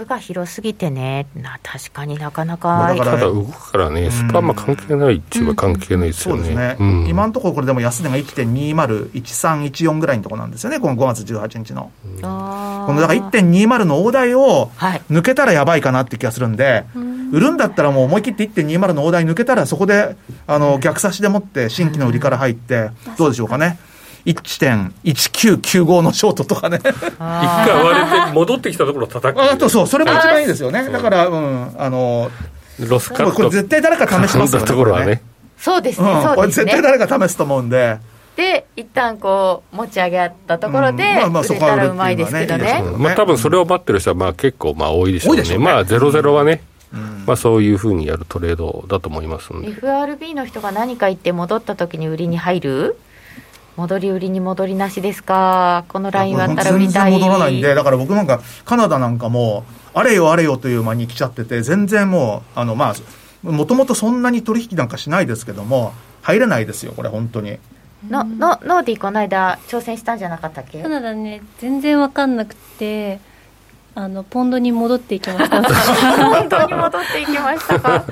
[0.00, 1.26] スプが広すぎてね。
[1.34, 2.68] な確かになかなか。
[2.68, 6.42] まあだからただ動くからね、スパンま関係ないっちゅうは関係ないですよね。
[6.42, 7.06] そうですね、うん。
[7.06, 11.90] 今のところこれでも安値が1.201314ぐらいのところなんですよね、この5月18日の。
[12.22, 12.86] あー。
[12.86, 15.02] このだから1.20の大台をはい。
[15.10, 16.84] 抜けたらやばいかなって気がするんで、
[17.32, 23.78] 売るんだったらもう思い切って1.20の大台抜けたら、そこであの逆差しでもって新規の売りから入って、どうでしょうかね。
[24.26, 26.78] 1.1995のショートとかね。
[26.84, 29.42] 一回割れて戻ってきたところを叩く。
[29.42, 30.88] あとそう、それも一番いいですよね。
[30.90, 32.30] だから、うん、あの、
[32.78, 33.32] ロスカット。
[33.32, 34.66] これ絶対誰か試しますよね。
[34.66, 35.22] ところはね。
[35.60, 37.98] そうですね、うん、これ絶そうですね対誰か試すと思うんで。
[38.36, 45.42] で一旦こう持ち上げったところで、うんまあまあ売れたらうまいですけどねそこはうのはねいいですけどまあ多分それを待ってる人はまあ結構まあ多いでしょうね。
[45.42, 46.62] 多いでしょうねまあ00はね、
[47.26, 49.68] まあそういうふうにやるトレードだと思いますんで。
[49.68, 52.96] FRB の人が何か言って戻った時に売りに入る
[53.80, 55.84] 戻り売りに戻りなしですか？
[55.88, 59.64] このライン割ったら売りたい全然戻らないんで、だから僕なんか、カナダなんかも、
[59.94, 67.58] あれよあれよという間に来ちゃってて、全然もう、あの、まあ、もともとそんなに取引なんかしないですけども、入れないですよ、これ、本当に。
[68.08, 70.82] ののノーディーこの間挑戦したんじゃなかったっけ？
[70.82, 73.20] カナダね全然わかんなくて
[73.94, 75.60] あのポンドに戻っていきました。
[76.16, 78.04] 本当に戻っていきましたか？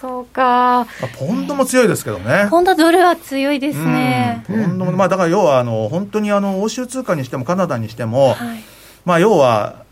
[0.00, 0.86] そうかまあ
[1.18, 2.46] ポンドも強いですけどね。
[2.50, 8.60] ポンドドルは強いですね、うん、ポンドも、まあ、だから要は、あの、本当にあの、欧州通貨にしてもカナダにしても、はい
[9.04, 9.84] まあ、要は、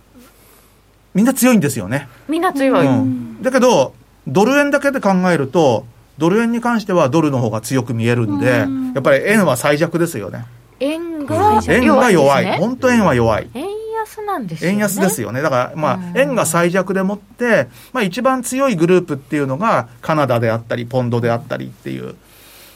[1.14, 2.08] みんな強いんですよね。
[2.28, 3.94] みんな強い、うん、だけど、
[4.26, 5.86] ドル円だけで考えると、
[6.18, 8.66] ドル円に関してはドルの方が強く見えるんで、や
[8.98, 10.46] っぱり円は最弱ですよね。
[10.80, 12.58] 円が円が弱い。
[12.58, 13.48] 本当円は弱い。
[13.54, 13.64] 円
[14.06, 15.42] 安なんですよね円安ですよね。
[15.42, 22.14] だから、まうんあ、円が最弱でもって、まあ、一番強いグループっていうのが、カナダであったり、ポンドであったりっていう。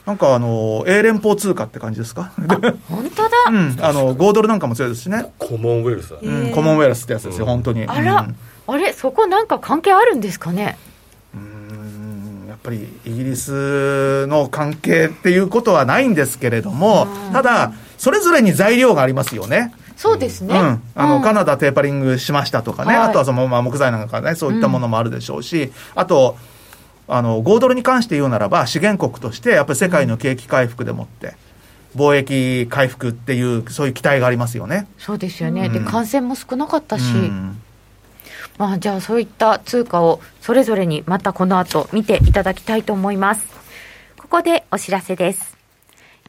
[0.07, 2.33] なんかあの、英連邦通貨って感じですか？
[2.89, 3.77] 本当だ、 うん。
[3.81, 5.27] あの、5ドルなんかも強いですしね。
[5.39, 6.21] コモンウェルスだね。
[6.23, 6.51] うん。
[6.53, 7.85] コモンウェルスってやつですよ、本当に。
[7.87, 8.27] あら、
[8.67, 10.79] あれそこなんか関係あるんですかね？
[11.35, 11.45] うんう
[12.47, 19.73] んやっぱりイギリスの関係っていうことはないんですけれども、ただ、それぞれに材料がありますよね。
[20.01, 21.23] そうですね、うん、あの、うん。
[21.23, 23.09] カナダテーパリングしましたとかね、はい。
[23.11, 26.39] あとはその、まあ、木材なんかね、そういったものもあるでしょうし、あと、
[27.07, 31.35] あの、5ドルに関して言うならば、資源国として、やっぱり世界の景気回復でもって、
[31.95, 34.87] 貿易回復っていう、そういう期待がありますよね。
[34.97, 35.73] そうですよね、うん。
[35.75, 37.61] で感染も少なかったし、うん。
[38.57, 43.47] まあ、じゃあそういった通貨をそれぞれにまたこの後見ていただきたいと思います。
[44.17, 45.60] ここでお知らせです。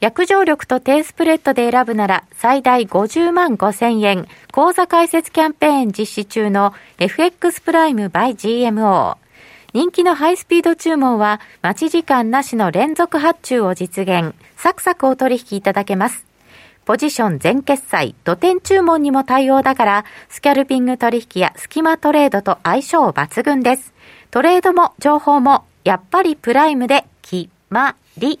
[0.02, 9.16] 約定力と低スプレッドで選ぶなら最大50万5千円口座開設キャンペーン実施中の FX プライム by GMO。
[9.72, 14.34] 人気のハイスピード注文は待ち時間なしの連続発注を実現。
[14.56, 16.26] サクサクお取引いただけます。
[16.84, 23.92] ポジション全決済、土点注文にも対応だから、スキャルピング取引やスキマトレードと相性抜群です。
[24.32, 28.40] トレードも情報も、やっぱりプライムで決まり。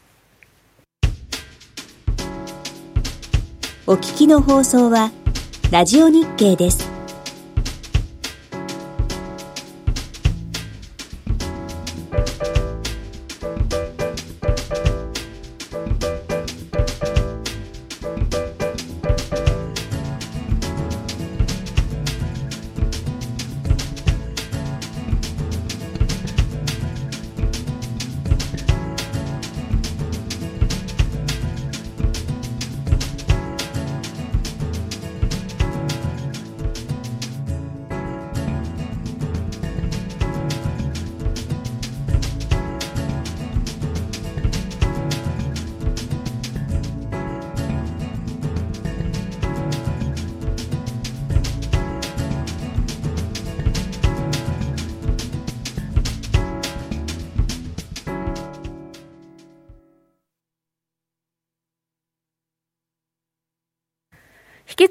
[3.91, 5.11] お聞きの放送は、
[5.69, 7.00] ラジオ日経です。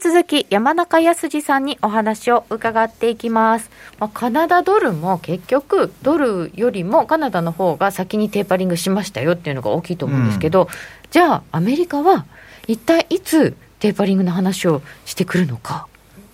[0.00, 3.70] 続き山中康さんにお話を伺っていきます。
[3.98, 10.68] まあ、カナダドルも結局、ドルよりもカナダの方が先にテーパリングしましたよっていうのが大きいと思うんですけど、
[11.10, 12.24] じゃあ、アメリカは
[12.66, 15.86] 一体いつテーパリングの話をしてくるのか。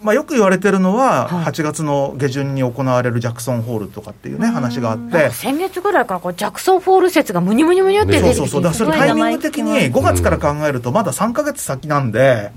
[0.02, 1.44] まあ、よく言われてるのは、はい。
[1.46, 12.52] 8月の下旬に行われるジャクソンホールとかっていうね、話があって、先月ぐらいからこうジャクソンフォール説がむにゅむにゅむにゅって出てきて、そうそうそう、だからそれタイミング的に5月から考えると、まだ3か月先なんで、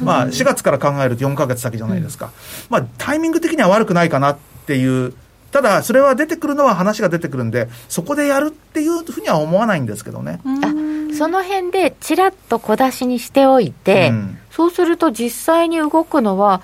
[0.00, 2.30] まあ、4月から考えると4か月先じゃないですか、
[2.70, 5.12] まあ、タイミング的には悪くないかなっていう、
[5.52, 10.40] ただ、それは出てくるのは話が出てくるんで、そこでやるっていうふうには思わないんですけどね。
[10.44, 10.72] あ
[11.16, 14.38] その辺でちらっと小出しにしておいて、うん。
[14.50, 16.60] そうすると実際に動くのは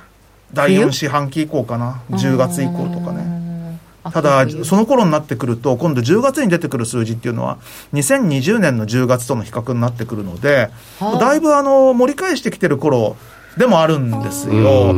[0.53, 3.23] 第4四半期以降かな、10月以降とかね。
[3.23, 7.59] ねただ、その頃になってくると、今度10月に出てくる数字っていうのは、
[7.95, 11.19] 2020年の10月との比較になってくるので、はあ。
[11.19, 13.17] だいぶあの盛り返してきてる頃
[13.57, 14.95] でもあるんですよ。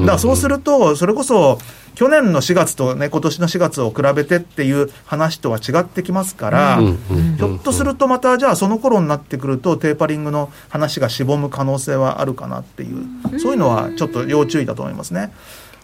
[0.00, 1.58] だからそうすると、それこそ、
[1.94, 15.32] 去年の4月とね、今年の4月を比べてっていう話とは違ってきますから、うんうんひょっとするとまた、じゃあその頃になってくると、テーパリングの話がしぼむ可能性はあるかなっていう、そういうのはちょっと要注意だと思いますね。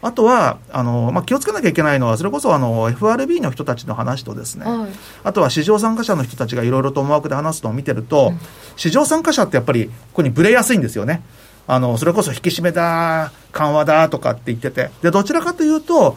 [0.03, 4.89] あとは、あの、まあ、気をつけなきゃいけないのは、それこそあの、FRB の人たちの話とですね、はい
[5.25, 8.35] あとは市場参加者の人たちがいろいろと思惑で話すのを見てると、
[8.77, 11.23] 市場参加者ってやっぱり、ここにぶれやすいんですよね。
[11.67, 14.91] あの、それこそ引き締めだ、緩和だとかって言ってて。
[15.03, 16.17] で、どちらかというと、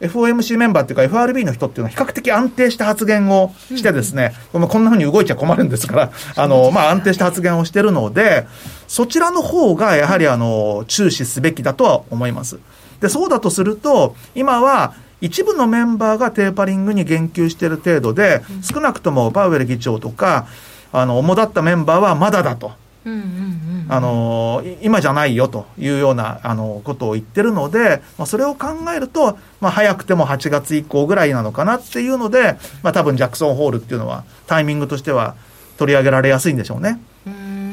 [0.00, 8.46] FOMC メンバーっていうか FRB の人っていうのは比較的安定した発言をしてですね、まあこんなふうに動いちゃ困るんですから、あの、まあ安定した発言をしてるので、
[8.86, 12.60] そちらの方がやはりあの、注視すべきだとは思います。
[13.00, 20.46] で、そうだとすると、今は一部のメンバーがテーパリングに言及している程度で、少なくともパウエル議長とか、
[20.92, 22.72] あの、主だったメンバーはまだだと。
[23.04, 35.36] うんうんうんあのい今じゃないよというようなあのことを言ってるので、まあ、それを考えると、まあ、早くても8月以降ぐらいなのかなっていうので、まあ、多分ジャクソンホールっていうのは、タイミングとしては
[35.78, 37.00] 取り上げられやすいんでしょうね。
[37.26, 37.68] うーん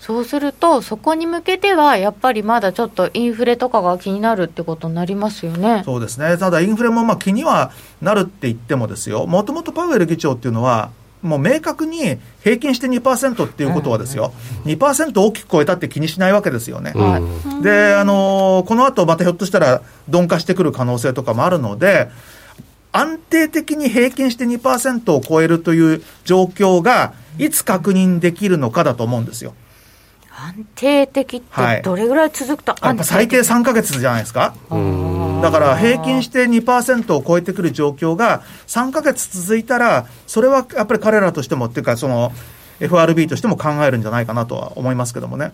[0.00, 5.82] そうすると、そこに向けては、やっぱりまだちょっとインフレとかが気になるってことになりますよね。
[5.84, 6.36] そうですね。
[6.38, 10.90] ただ、インフレもまあ気にはなるって言ってもですよ、もともとパウエル議長っていうのは、
[11.22, 14.32] もう明確に平均して2%っていうことはですよ、
[14.64, 16.80] 2%大きく超えたって気にしないわけですよ。
[16.80, 16.92] ね。
[17.62, 22.08] で、あのーこの後またひょっとしたら鈍化してくる可能性とかもあるので、
[22.92, 29.54] 安定的に平均して2%を超えるという状況が、いつ確認できるのかだと思うんですよ。
[30.38, 34.54] 安定的ってどれぐらい続くとやっぱ最低3ヶ月じゃないですか？
[35.42, 42.32] だから平均して2%を超えてくる状況が3ヶ月続いたら、それはやっぱり彼らとしてもっていうか、その
[42.80, 45.52] FRB としても考えるんじゃないかなとは思いますけどもね。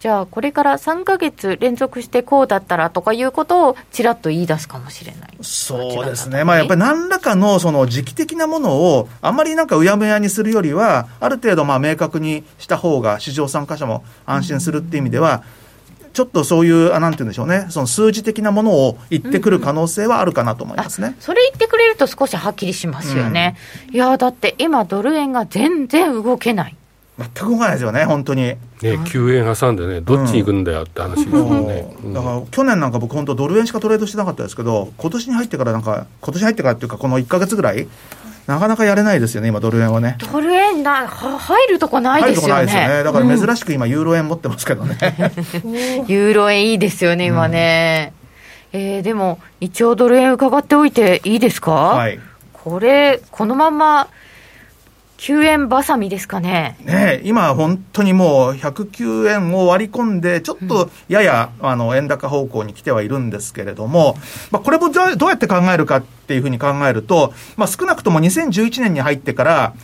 [0.00, 5.30] じゃあ、これから3ヶ月連続してこうだったらとかいうことをちらっと言い出すかもしれない。
[5.42, 15.42] そうですね、まあ、やっぱり何らかのその時期的なものを、あんまりなんかうやむやにするよりは、ある程度まあ明確にした方が、市場参加者も安心するっていう意味では、
[16.18, 21.14] ちょっとそういう、あなんて言うんでしょうね、その数字的なものを言ってくる可能性はあるかなと思いますね。
[21.20, 23.56] それ言ってくれると少しはっきりしますよね。
[23.92, 26.76] いや、だって今ドル円が全然動けない。
[27.18, 28.42] 全く動かないですよね、本当に。
[28.44, 31.82] ね、9円挟んでね、どっちに行くんだよって話ですよね。
[32.02, 37.88] もうだから去年なんか僕、本当、ドル円しかトレードしてなかったですけど、今年に入ってからなんか、今年入ってからっていうか、この1か月ぐらい、
[38.46, 40.16] なかなかやれないですよね、今、ドル円はね。
[40.32, 42.66] ドル円な、は入るとこない入るとこですよね。
[42.66, 43.04] ないですよね。
[43.04, 44.96] だから珍しく今、ユーロ円持ってますけどね。
[46.06, 48.12] ユーロ円いいですよね、今ね。
[48.72, 51.72] えーでも、一応ドル円伺っておいていいですか？
[51.72, 52.20] はい。
[52.52, 54.08] これ、このまま、
[55.18, 56.76] 9円ばさみですかね。
[56.84, 64.16] ねえ今、本当にもう109円を割り込んで、ちょっとやや、あの円高方向に来てはいるんですけれども、
[64.52, 69.74] まあ、これもどうどうやって考えるかっていうふうに考えると、まあ、少なくとも2011年に入ってから、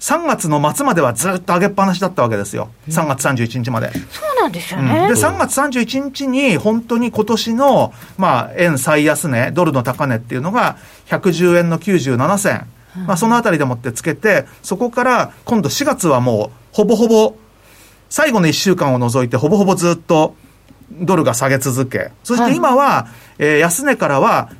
[0.00, 3.90] 3月の末まではずっと上げっぱなしだったわけですよ、3月31日まで。
[3.92, 5.08] そうなんですようんね。
[5.08, 10.76] で、3月31日に本当に今年の、まあ、円最安値、ドルの高値っていうのが、
[11.06, 12.66] 110円の97銭。
[12.94, 17.34] まあ、そのあたりでもってつけて、そこから今度4月はもう、ほぼほぼ、
[18.08, 20.34] 最後の1週間を除いて、ほぼほぼずっと、
[20.90, 22.10] ドルが下げ続け。
[22.22, 24.50] そして今は、えー安値からは、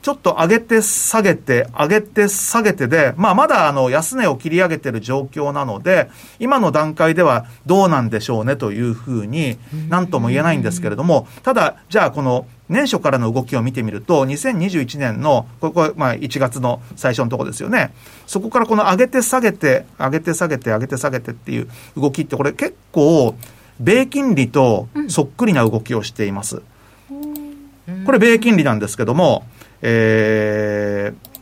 [0.00, 17.92] ちょっと上げて下げて、上げて下げてで、まあまだあの安値を切り上げてる状況なので、今の段階ではどうなんでしょうねというふうに、なんとも言えないんですけれども、ただ、じゃあこの年初からの動きを見てみると、2021年の、ここ、まあ1月の最初のところですよね。
[18.26, 23.34] そこからこの上げて下げて、上げて下げて、上げて下げてっていう動きって、これ結構、
[23.80, 26.62] 米金利とそっくりな動きをしています。
[28.04, 29.44] これ、米金利なんですけども、
[29.82, 31.38] えー、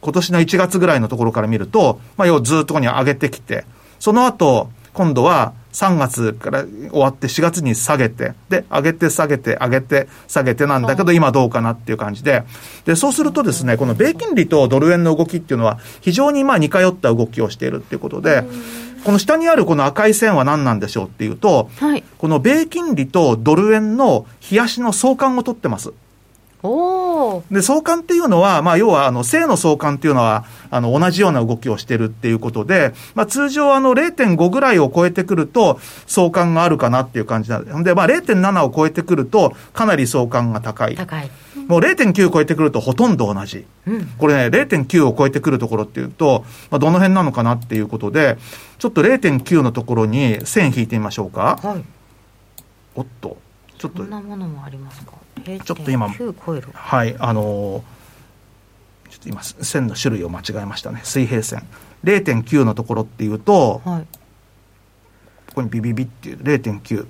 [0.00, 3.64] 今年の1月ぐらいのところから見ると、まあ、要はずっとここに上げてきて、
[3.98, 12.44] その後、今度は3月から終わって4月に下げて、で、上げて下げて、上げて下げてなんだけど、今どうかなっていう感じで、
[12.86, 18.44] で、そうするとですね、この米金利とドル円の動きっていうのは、非常にまあ似通った動きをしているっていうことで、
[19.04, 22.02] この下にあるこの赤い線は何なんでしょうっていうと、はい。
[22.16, 25.92] この米金利とドル円の冷やしの相関を取ってます。
[27.50, 40.94] で、相関っていうのは、まあ、要は、あの、正の相関っていうのは、あの、同じような動きをしてるっていうことで、まあ、通常、あの、0.5ぐらいを超えてくると、相関があるかなっていう感じなんで、まあ、0.7を超えてくると、かなり相関が高い。
[40.94, 41.30] 高い。
[41.68, 43.66] もう0.9超えてくるとほとんど同じ。
[43.86, 44.06] うん。
[44.18, 48.38] これね、0.9を超えてくるところっていうと、まあ、どの辺なのかなっていうことで、
[48.78, 51.58] ちょっと0.9のところに線引いてみましょうか。
[51.62, 51.84] はい。
[52.94, 53.36] おっと。
[53.78, 55.12] ちょっとこん、なものもありますか？
[55.44, 56.68] ちょっと今9超える。
[56.72, 57.82] はい、あのー
[59.08, 61.00] ちょっと今、線の種類を間違えましたね。
[61.04, 61.62] 水平線。
[62.02, 64.06] 0.9のところっていうと、はい。
[65.48, 67.06] ここにビビビっていう0.9。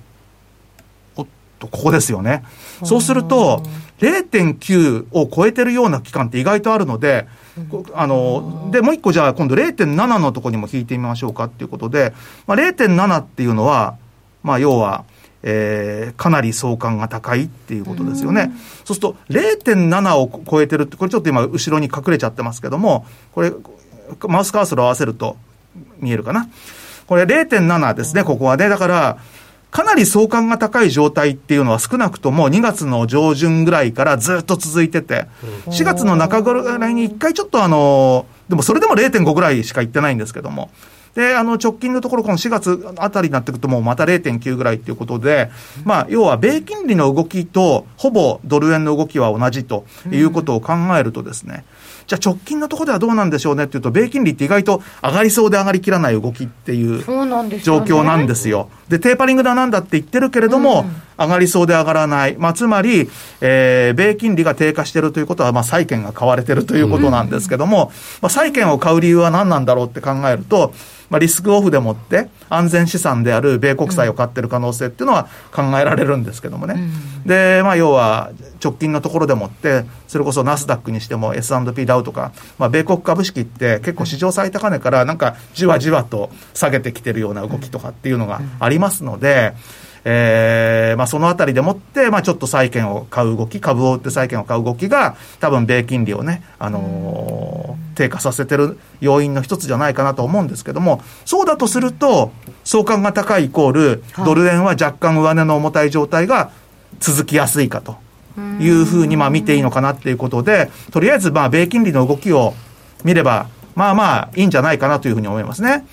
[1.15, 2.43] おっと、ここですよね。
[2.83, 3.63] そうすると、
[3.99, 7.27] 0.9を超えてるような期間って意外とあるので、
[7.71, 12.13] こあの、で、もう一個じゃあ今度0.7のところにも引いてみましょうかっていうことで、
[12.45, 13.97] まあ、0.7っていうのは、
[14.43, 15.03] まあ、要は、
[15.43, 18.51] えーかなり相関が高いっていうことですよね。
[18.85, 23.51] そうすると、0.7を超えてるって、これちょっと今、後ろに隠れちゃってますけども、これ、
[24.27, 25.37] マウスカーソルを合わせると
[25.99, 26.47] 見えるかな。
[27.05, 28.67] これ0.7ですね、ここはね。
[28.69, 29.17] だから、
[29.69, 35.27] かなり相関が高い状態っていうのは少なくとも2月の上旬ぐらいからずっと続いてて、
[35.67, 40.69] 4月の中ぐらいに一回ちょっとあの、でもそれでも0.5ぐらいしか行ってないんですけども、
[41.17, 45.49] で、あの、直近のところ、この4月あたりになってくると、もうまた0.9ぐらいっていうことで、
[45.83, 51.65] まあ、要は、米金利の動きと、ほぼドル円の動きは同じということを考えるとですね、
[52.05, 57.03] じゃあ直近のところではどうなんでしょうねっていうと、米金利って意外と上がりそうで上がりきらない動きっていう
[57.59, 57.79] 状。
[57.79, 58.69] 況なんですよ。
[58.87, 60.85] で、テーパリングだなんだって言ってるけれども、
[61.17, 62.35] 上がりそうで上がらない。
[62.37, 63.09] まあ、つまり、
[63.41, 67.91] えー、米金利が低下してるということは、まあ、債券が買われてるということなんですけども、
[68.21, 70.73] まあ、債券を買う理由は何なんだろうって考えると、
[71.09, 76.75] まあ、リスクオフでもって安全資産である米国債を買ってる可能性っていうのは考えられるんですけどもね。
[77.25, 78.31] で、まあ、要は
[78.63, 89.53] 直近のところでもって、それこそナスダックにしても S&P ダウとか、まあ、米国株式って結構市場最高値からなんかじわじわと下げてきてるような動きとかっていうのがありますので、
[90.09, 102.31] えーまあ、そのあたりでもって、まあ、ちょっと債券を買う動き、株を売って債券を買う動きが、多分米金利をね、あのー低下させてる要因の一つじゃないかなと思うんですけども、そうだとすると、
[102.63, 106.51] 相関が高いイコール、ドル円は若干上値の重たい状態が
[106.99, 107.97] 続きやすいかと
[108.59, 112.53] いうふうにまあ見ていいのかなっていうことで、とりあえずまあ米金利の動きを
[113.03, 115.83] 見れば、まあまあいいんじゃないかなというふうに思いますね。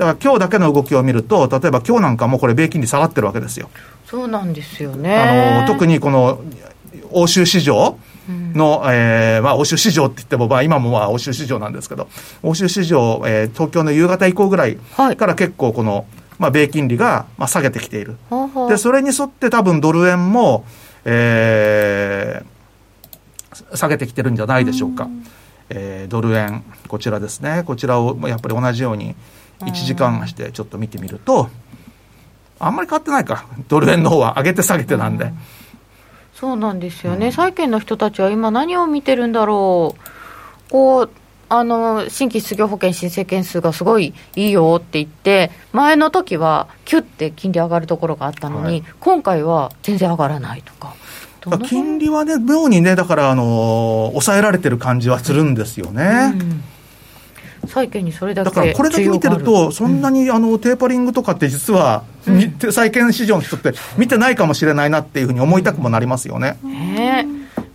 [0.00, 3.68] だから今日だけの動きを見ると、例えば今日なんかもこれ米金利下がってるわけですよ。
[4.06, 5.14] そうなんですよね。
[5.14, 6.40] あの特にこの
[7.10, 7.98] 欧州市場
[8.54, 12.08] の、えーまあ、欧州市場って言っても、まあ、今もまあ欧州市場なんですけど、
[12.42, 16.06] 欧州市場、えー東京の夕方以降ぐらいはいから結構この、
[16.38, 18.16] まあ、米金利が、まあ、下げてきている。
[18.30, 20.64] ほうほうで、それに沿って多分ドル円も、
[21.04, 25.08] えー下げてきてるんじゃないでしょうか。
[25.68, 27.64] えードル円、こちらですね。
[27.66, 29.14] こちらをまあやっぱり同じように
[29.60, 31.48] 1時間足してちょっと見てみると、
[32.58, 33.46] あんまり変わってないか。
[33.68, 35.32] ドル円の方は上げて下げてなんで。
[36.34, 41.10] そうなんですよね、債券の人たちは今、何を見てるんだろう、こう
[41.50, 48.84] あの新規失業保険申請件数がすごいいいよって言って、前の時はキュッて金利上がるところがあったのに、はい。
[49.00, 50.94] 今回は全然上がらないとか、
[51.66, 56.34] 金利はね、妙にね、だから、あのー抑えられてる感じはするんですよね。
[56.34, 56.62] うん
[57.70, 66.58] 債券にそれだけだからこれだけ見てると、そんなにあのテーパリングとかって実は、み債券市場の人って見てないかもしれないなっていうふうに思いたくもなりますよね。
[66.62, 67.26] ね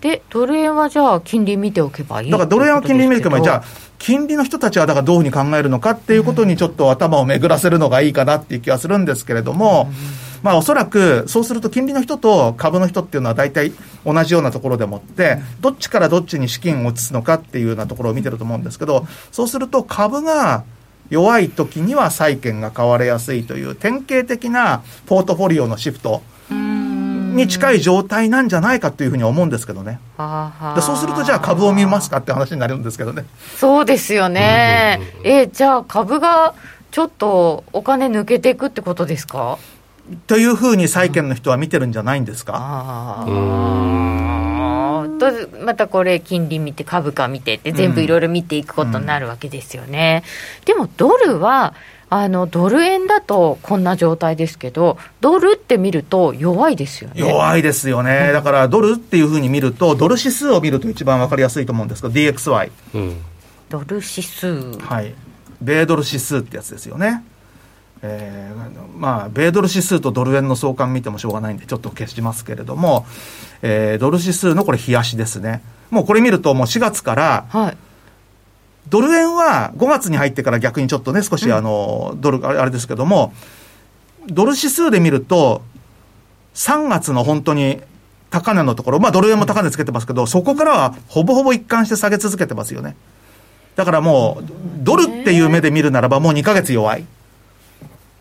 [0.02, 3.64] で、ドル円はじゃあ、金利見ておけばいいだからドル円は金利見るけど、じゃああ、
[3.98, 9.90] 金利の人たちはだからどういうふうに考えるのかっていうことにちょっと頭を巡らせるのがいいかなっていう気がするんですけれども、
[10.44, 13.72] まあおそらくそうすると金利の人と株の人っていうのは大体
[14.06, 20.64] 同じようなところでもって、どっちからどっちに資金を移すのかっていうようなところを見てると思うんですけど、そうすると株が
[21.10, 30.00] 弱い時には債券が買われやすいという典型的なポートフォリオのシフトに近い状態なんじゃないかというふうに思うんですけどね。
[30.18, 30.72] はあは。
[30.72, 33.26] あでそうするとじゃあ株を見ますかって話になるんですけどね。
[33.58, 36.54] そうですよね、えじゃあ、株が
[36.92, 39.60] ちょっとお金抜けていくってことですか？
[40.28, 43.26] というふうに債券の人は見てるんじゃないんですか？
[45.18, 45.32] と
[45.64, 50.24] またこれ金利見て株価見てって全部いろいろ見ていくことになるわけですよね、
[50.66, 51.74] でもドルは
[52.10, 57.22] あのドル円だとこんな状態ですけどドルって見ると弱いですよね。
[57.22, 63.18] 弱いですよね、だからドルっていうふうに見ると、ドル指数を見ると一番わかりやすいと思うんですけど、DXY、うん
[63.70, 64.78] ドル指数。
[64.80, 65.16] はい、
[65.62, 67.24] 米ドル指数ってやつですよね。
[68.02, 73.06] えーまあ、米ドル指数とドル円の相関見てもしょうがないんで、ちょっと消しますけれども、
[73.62, 75.62] えードル指数のこれ、冷やしですね。
[75.90, 77.78] もうこれ見ると、もう4月から、はい
[78.88, 83.34] ドル円は5月に入ってから逆にちょっとね、少しあの、ドル、あれあれですけども、
[84.28, 85.64] ドル指数で見ると、
[86.54, 87.82] 3月の本当に
[88.30, 92.96] 高値のところ、まあドル円も高値つけてますけど、そこからはほぼほぼ一貫して下げ続けてますよね。
[93.76, 94.46] だからもう、
[94.84, 97.06] ドルっていう目で見るならばもう2ヶ月弱い。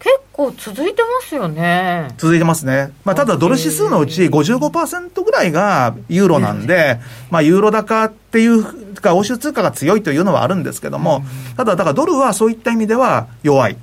[0.05, 2.93] 結構続いてますよね続いてますね。
[3.07, 7.01] まあ、ただドル指数のうち55%ぐらいがユーロなんで、
[7.31, 11.25] まあ、ユーロ高っていうか、欧州通貨が強いというのはあるんですけども、
[11.57, 13.79] ただ、だからドルはそういった意味では弱い。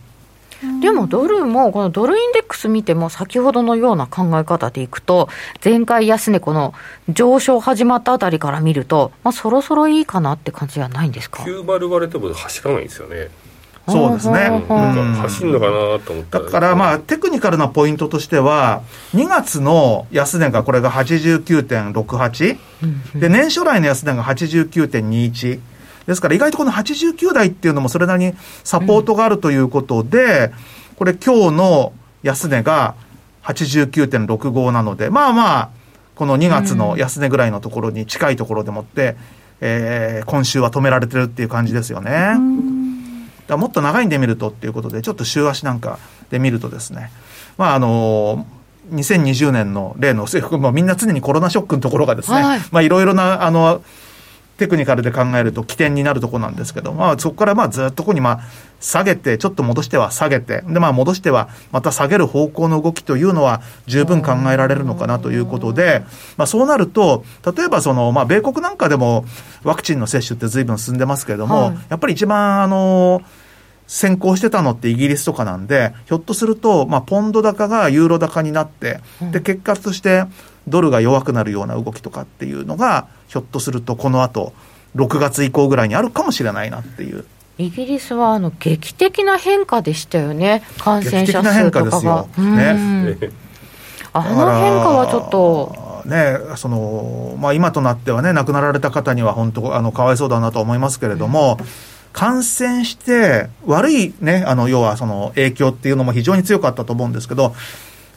[0.79, 5.27] でもドルも、このドルインデックス見ても、先ほどのような考え方でいくと、
[5.63, 6.75] 前回安値、この
[7.09, 13.29] 上昇始まったあたりから見ると、まあ、そろそろいいかなって感じじゃないんですか？9割割れても走らないんですよね
[13.87, 14.63] そうですね。
[15.17, 22.57] 走るのかなと思っただからまあ、テクニカルなポイントとしては、2月の安値がこれが89.68、
[23.19, 25.59] で、年初来の安値が89.21。
[26.07, 30.51] ですから意外とこの89台っていうのもそれなりにサポートがあるということで、
[30.95, 32.95] これ今日の安値が
[33.43, 35.69] 89.65なので、まあまあ、
[36.15, 39.15] この2月の安値ぐらいのところに近いところでもって、
[39.59, 42.35] えー今週は止められてるっていう感じですよね。
[43.51, 45.99] だもっと長いんで見るとっていうことで、ちょっと週足なんか
[46.29, 47.11] で見るとですね、
[47.57, 48.47] まああの
[48.91, 50.25] 2020年の例の、
[50.57, 53.83] もうみんな常にコロナショックのところがですね、はいまあいろいろな、あの、
[54.57, 58.39] テクニカルで考えると起点になるところなんですけど、まあそこからまあずっとここにまあ
[58.79, 66.03] 下げて、ちょっと戻しては下げて、でまあ戻してはまた下げる方向の動きというのは十分考えられるのかなということで、
[66.37, 67.25] まあそうなると、
[67.55, 69.25] 例えばその、まあ米国なんかでも
[69.63, 71.77] ワクチンの接種って随分進んでますけれども、はい。
[71.89, 73.23] やっぱり一番あの、
[73.91, 79.01] 先行してたのってイギリスとかなんで、ひょっとすると、まあ、ポンド高がユーロ高になって、
[79.33, 80.23] で、結果として
[80.69, 84.53] ドルが弱くなるような動きとかっていうのが、ひょっとするとこの後、
[84.95, 87.25] 6月以降ぐらいにあるかもしれないなっていう。
[87.57, 92.29] イギリスはあの劇的な変化でしたよね、感染者劇的な変数とかが化ですよ。
[92.37, 92.55] うん。
[92.55, 93.29] ね。
[94.13, 101.57] あの変化はちょっと、ね、その、まあ今となってはね、亡くなられた方には本当、あの、かわいそうだなと思いますけれども、
[102.13, 107.55] 感染して悪いね、あの、要はその影響っていうのも非常に強かったと思うんですけど、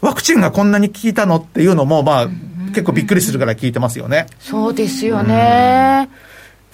[0.00, 2.28] ワクチンがこんなに効いたのっていうのも、まあ、
[2.68, 4.26] 結構びっくりするから聞いてますよね。
[4.38, 6.10] そうですよね。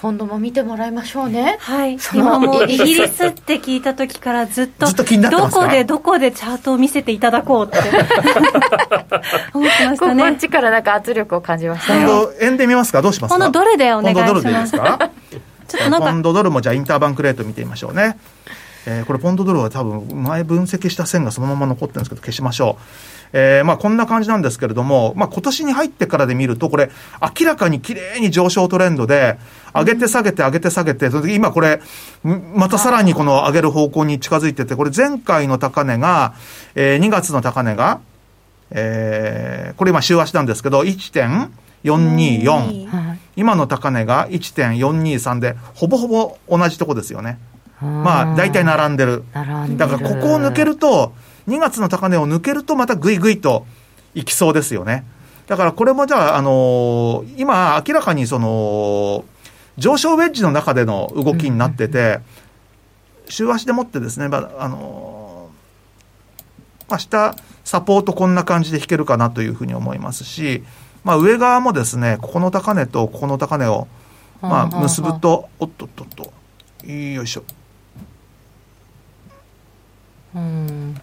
[0.00, 1.58] 今度も見てもらいましょうね。
[1.60, 5.60] はい、その今もうイギリスって聞いた時からずっとずっと気になってますか？
[5.60, 7.78] どこでどこでチャートを見せていただこうって。
[9.52, 12.32] 思ってましここたねっちからなんか圧力を感じました今よ。
[12.32, 13.02] 度、円で見ますか？
[13.02, 13.36] どうしますか？
[13.36, 14.32] 今度ドルでお願いします。
[14.32, 15.10] 今度ドルでいいですか？
[15.70, 18.18] ちょっとなんかポンドドルもじゃあインターバンクレート見てみましょうね。
[18.86, 22.82] えーこれポンドドルは多分前分析した線がそのまま残ってるんですけど消しましょう。
[23.32, 26.90] えーまあこんな感じなんですけれども、まあ今年に入ってからで見るとこれ
[27.38, 29.38] 明らかに綺麗に上昇トレンドで
[29.74, 31.80] 上げて下げて上げて下げて、その時今これん
[32.56, 36.32] またさらにこの上げる方向に近づいてて、これ前回の高値が、
[36.74, 38.00] えー2月の高値が、
[38.70, 43.18] えーこれ今週足なんですけど1.424。
[43.30, 47.38] はい今の高値が1.423で、ほぼほぼ同じとこですよね。
[47.80, 49.24] まあ、大体並んでる。
[49.32, 51.14] 並んでるだから、ここを抜けると、
[51.48, 53.66] 2月の高値を抜けると、またぐいぐいと
[54.14, 55.04] いきそうですよね。
[55.46, 59.24] だから、これもじゃあ、あのー今、明らかにその、
[59.78, 62.20] 上昇ウェッジの中での動きになってて、
[63.28, 70.64] 週足でもってですね、まあ、あのー明日、サポートこんな感じで引けるかなというふうに思いますし、
[71.04, 73.88] まあ、上側もですね、ここの高値とここの高値を、
[74.42, 76.32] まあ、結ぶと、おっとっとっと、
[76.88, 77.42] よいしょ。
[80.34, 81.00] うん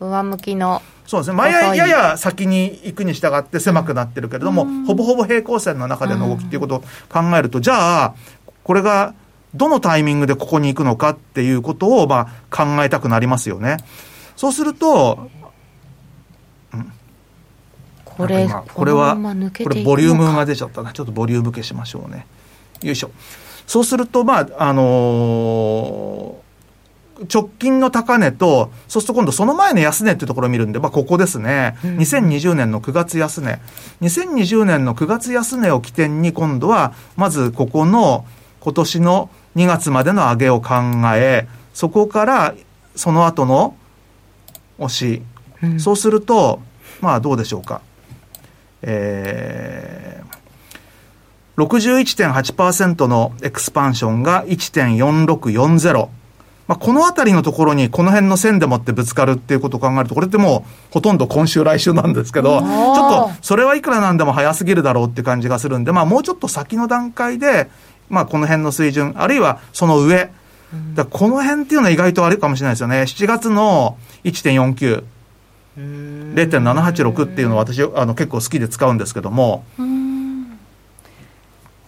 [0.00, 1.36] 上向きのそうですね。
[1.36, 8.14] 前やや先に行くに従って狭くなってるけれども、ほぼほぼ平行線の中での動きっていうことを考えると、じゃあ、
[8.62, 9.14] これが
[9.54, 13.78] どのタイミングでここに行くのかっていうことを、まあ、考えたくなりますよね。
[14.36, 15.30] そうすると、
[18.18, 20.92] これこれは、これボリュームが出ちゃったな。
[20.92, 22.26] ちょっとボリューム消しましょうね。
[22.82, 23.10] よいしょ。
[23.66, 26.48] そうすると、まあ、あのー
[27.32, 31.76] 直近の高値と、そうすると今度その前の安値っていうところを見るんで、まあここですね。
[31.82, 33.58] 2020年の9月安値。
[34.02, 38.24] 2020年の9月安値を起点に今度は、まずここの
[38.60, 40.74] 今年の2月までの上げを考
[41.16, 42.54] え、そこから
[42.94, 43.76] その後の
[44.78, 45.22] 押し。
[45.78, 46.60] そうすると、
[47.00, 47.80] まあどうでしょうか。
[48.82, 56.08] えー、61.8%のエクスパンションが1.4640。
[56.68, 67.70] まあ、このあたりのところに、この辺の線でもってぶつかるっていうことを考えると、これってもう、ほとんど今週、来週なんですけど、ちょっと、それはいくらなんでも早すぎるだろうって感じがするんで、まあ、もうちょっと先の段階で、
[68.10, 70.30] まあ、この辺の水準、あるいはその上、
[70.94, 73.00] だこの辺っていうのは意外とあるかもしれないですよね。
[73.00, 75.04] 7月の1.49。
[75.78, 79.64] 0.786っていうのは私あの結構好きで使うんですけども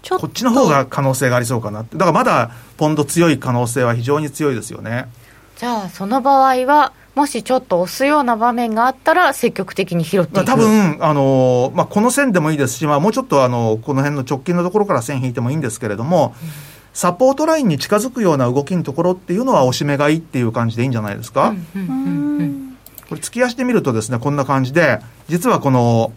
[0.09, 5.09] こっちの方が可能性がありそうかなだからまだポンド強い可能性は非常に強いですよね。
[5.57, 10.47] じゃあその場合はもしちょっと押すような場面があったら積極的に拾っていく。
[10.47, 16.49] 多分あの、まあ、この線でもいいですし、まあ、もうちょっとあのこの辺の直近のところから線引いてもいいんですけれども、うん、
[16.95, 22.69] サポートラインに近づくような動きのところっていうのは押し目がいいっていう感じでいいんじゃないですか、うんうんうんうん
[23.11, 26.12] これ、月足で見るとですね、こんな感じで、実はこの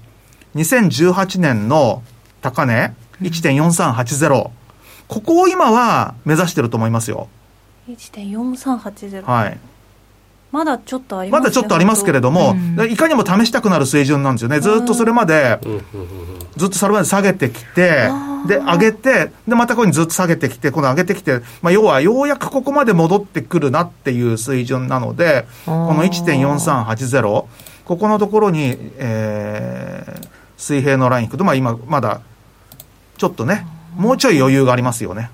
[0.54, 2.04] 2018年の
[2.42, 4.52] 高値、1.4380、
[5.08, 7.30] ここを今は目指してると思いますよ。
[7.90, 9.24] 1.4380。
[9.24, 9.58] はい。
[10.54, 14.60] まだちょっとあります、ね、まだちょっとありますけれども、うん、いかにも試したくなる水準なんですよね。
[14.60, 15.60] ずっとそれまで、
[16.58, 18.08] ずっとそれまで下げてきて、
[18.46, 27.46] で、上げて、で、またここにずっと下げてきて、今度上げてきて、まあ、要はようやくここまで戻ってくるなっていう水準なので、この1.4380、
[27.86, 32.22] ここのところに、えー、水平のライン引くと、まあ今、まだ、
[33.18, 35.32] ちょっとね、もうちょい余裕がありますよね。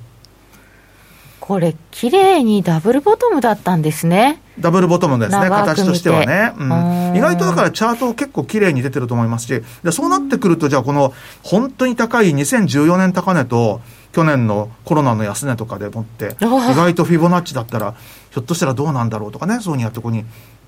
[1.42, 4.42] これ、綺麗にダブルボトムだったんですね。
[4.60, 7.18] ダブルボトムですね、形としてはね、うん。
[7.18, 13.82] 意外とだからチャート結構綺麗に出てると思いますし、でそうなってくると、じゃあこの本当に高い2014年高値と、
[14.12, 17.96] 去年のコロナの安値とかでもって、意外とフィボナッチだったら、
[18.32, 20.26] ひょっとしたらどうなんだろうとかね、そういうにやってここに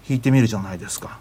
[0.07, 1.19] 引いてみるじゃないですか。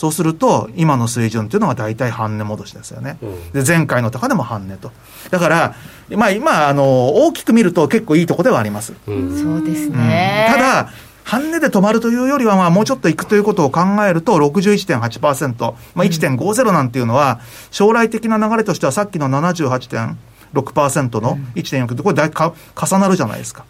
[0.00, 3.18] そうすると、今の水準っていうのは大体半値戻しですよね。
[3.20, 4.92] うん、で、前回の高値も半値と。
[5.30, 5.74] だから、
[6.08, 8.94] まあ今、あの、大きく見ると結構いいとこではあります。
[9.06, 10.48] うん、そうですね。
[10.50, 10.88] ただ、
[11.30, 17.38] 半値で止まるというよりは、まあ、もうちょっといくということを考えると61.8%、まあ、1.50なんていうのは、
[17.70, 23.64] 将来的な流れとしてはさっきの78.6%の1.4ってこれ大重なるじゃないですか。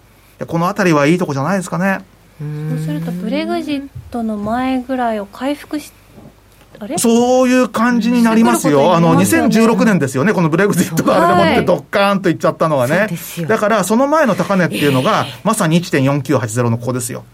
[0.46, 2.02] このあたりはいいとこじゃないですかね。
[2.38, 5.92] そうするとブレグジットの前ぐらいを回復し
[6.96, 8.94] そういう感じになりますよ。
[8.94, 13.08] あの、2016年ですよね、このブレグジットがあれでもってドッカーンといっちゃったのはね。
[13.46, 17.24] だから、その前の高値っていうのが、まさに1.4980のここですよ。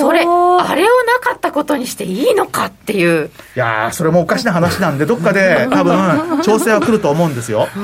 [0.00, 3.30] それ、あれをなかったことにしていいのかっていう。
[3.54, 7.68] いやそれもおかしな話なんで、どっかで多分、調整は来ると思うんですよ。
[7.74, 7.78] あ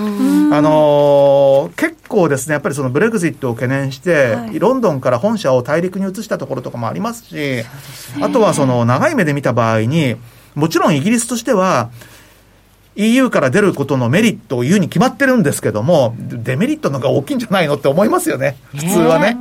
[0.60, 10.16] のー、結構ですね、やっぱりそのブレグジットを懸念して、はい、ロンドンから本社を大陸に移したところとかもありますし、すね、あとはその長い目で見た場合に、
[10.54, 11.90] もちろんイギリスとしては、
[12.96, 19.36] EU から出ることのメリットを言うに決まってるんですけども、デメリットのが大きいんじゃないのって思いますよね、普通はね。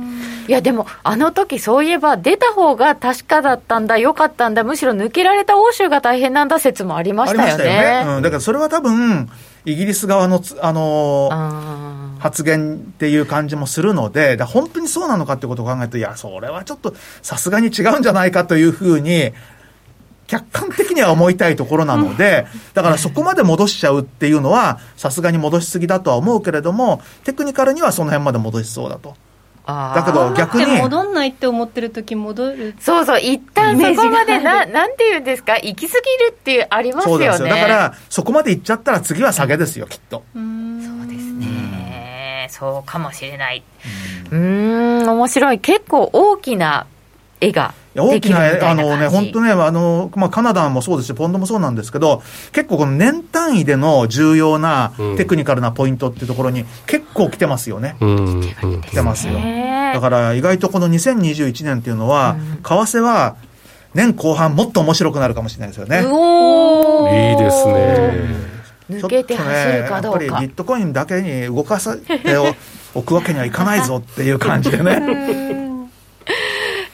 [0.48, 7.64] いやでも、あの時そういえば、出た方が確かだったんだ、よかったんだ、むしろ抜けられた欧州が大変なんだ説もありましたよね。
[7.64, 9.28] よねうん、だからそれは多分、
[9.64, 19.32] イギリス側の、あのー、発言っていう感じもするので、本当にそうなのかってことを考えると、いや、それはちょっとさすがに違うんじゃないかというふうに、
[20.26, 29.14] 客観的には思いたいところなので、 だからそこまで戻しちゃうっていうのは、さすがに戻しすぎだとは思うけれども、テクニカルにはその辺まで戻しそうだと。
[29.66, 35.54] だけど逆に戻んないって思ってる時戻るそうそう一旦そこまでななんていうんですか？
[35.56, 37.26] 行き過ぎるっていうありますよね。
[37.26, 37.48] そうですよ。
[37.48, 40.22] だからそこまで行っちゃったら次は下げですよきっと。
[40.34, 42.46] そうですね。
[42.48, 43.64] そうかもしれない。
[44.30, 45.58] うん面白い。
[45.58, 46.86] 結構大きな
[47.40, 52.22] 絵が大きな、あのね、本当ね、あの、まあ、カナダもそうですし、ポンドもそうなんですけど、
[52.52, 57.96] 結構この年単位での重要なテクニカルなポイントっていうところに結構来てますよね。
[58.00, 58.42] うん、
[58.82, 59.34] 来てますよ。
[59.34, 63.36] だから意外とこの2021年っていうのは、為替は
[63.94, 65.98] 年後半もっと面白くなるかもしれないですよね。
[65.98, 68.56] いいですね。
[68.90, 72.36] 抜けて走るかどうか、ね、やっぱりビットコインだけに動かせて
[72.94, 75.45] おくわけにはいかないぞっていう感じでね。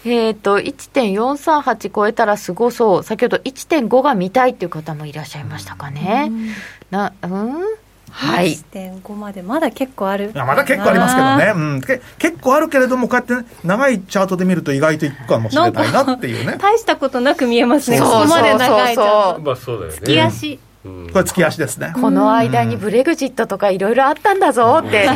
[0.04, 3.02] えっ、ー、と、1.438超えたらすごそう。
[3.02, 6.28] 先ほど1.5が見たいっていう方もいらっしゃいましたかね。
[6.30, 6.48] うん、
[6.90, 7.62] な、うん？
[8.10, 8.52] はい。
[8.72, 10.32] 1.5までまだ結構ある。
[10.34, 16.58] いやまだ結構ありますけどね、うん、け結構あるけれども、こうやって、ね、長いチャートで見ると意外といくかもしれないなっていうね。
[16.60, 17.96] 大したことなく見えますね。
[17.96, 19.98] そうここまで長いとまあそうだよね。
[20.02, 20.60] 月足。
[20.84, 21.10] うん。
[21.10, 21.92] これ月足ですね。
[21.94, 25.08] この間にブレグジットとかいろいろあったんだぞって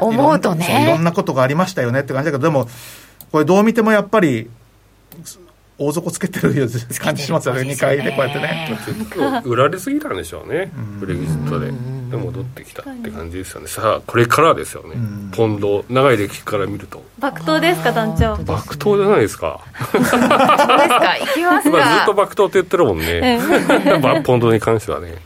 [0.00, 0.98] 思うとそういろんね。
[1.04, 2.66] なことがありましたよねって感じだけど、でも、
[3.32, 4.50] これどう見てもやっぱり、
[5.78, 6.68] 大底つけてる
[7.00, 8.78] 感じしますよね、2回でこうやってね。
[9.44, 10.70] 売られすぎたんでしょうね。
[10.98, 11.72] ブレグジットで
[12.10, 13.68] で戻ってきたって感じですよね。
[13.68, 14.96] さあこれからですよね。
[15.32, 17.02] ポンド長い歴史から見ると。
[17.18, 18.36] 爆投ですか団長。
[18.36, 19.60] 爆投じゃないですか。
[19.92, 22.22] そうですか、いきますまあずっとか。
[22.22, 23.40] 爆投って言ってるもんね。
[24.02, 25.16] まあポンドに関してはね。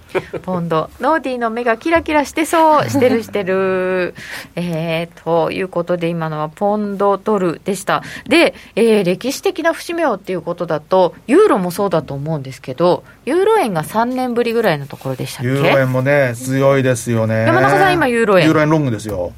[0.42, 0.90] ポンド。
[1.00, 2.88] ノーディーの目がキラキラしてそう。
[2.88, 4.14] してるしてる。
[4.56, 8.02] えー、ということで今のはポンドドルでした。
[8.28, 15.48] で、えー歴史的な節目をっていうことだと、ユーロもそうだと思うんですけど、ユーロ円が3年ぶりぐらいのところでしたっけ？
[15.48, 17.44] ユーロ円もね、強いですよね。
[17.46, 19.32] 山中さん今ユーロ円ユーロ円ロングですよ。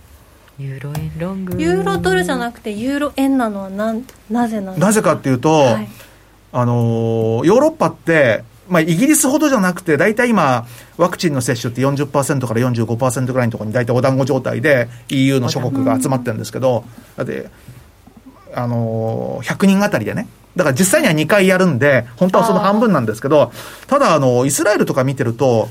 [0.59, 1.61] ユーロ円ロング。
[1.62, 4.87] ユーロドルじゃなくてユーロ円なのはなんなぜなんですか？
[4.87, 5.89] なぜかっていうと、はい
[6.53, 10.66] あのーヨーロッパって、まあ、イギリスほどじゃなくて、大体今、
[10.97, 16.84] ワクチンの接種って40%から45%ぐらいのところに大体お団子状態で EU の諸国が集まってるんですけど、
[17.16, 17.51] だって、
[18.55, 20.28] あのー100人あたりでね。
[20.55, 23.53] だから実際には2回やるんで、本当はその半分なんですけど、
[23.89, 25.68] ただ、あの、イスラエルとか見てると、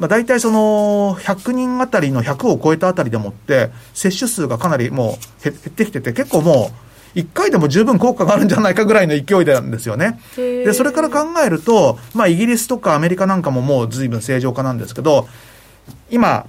[0.00, 6.72] まあ、大体その100人あたりの100を超えたあたりでもって、接種数がかなりもう減減ってきてて、結構も
[7.14, 10.18] う、1回でも十分効果があるんじゃないかぐらいの勢いなんですよね。
[10.36, 15.28] で、それから考えると、まあ、イギリスとかアメリカなんかももう随分正常化なんですけど、
[16.10, 16.46] 今、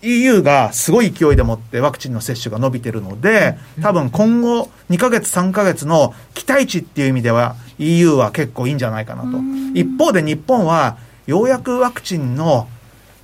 [0.00, 9.38] EU がすごい勢いでもってワクチンの接種が伸びてるので、多分今後2ヶ月3ヶ月の期待値っていう意味では EU は結構いいんじゃないかなと。
[9.74, 12.68] 一方で日本はようやくワクチンの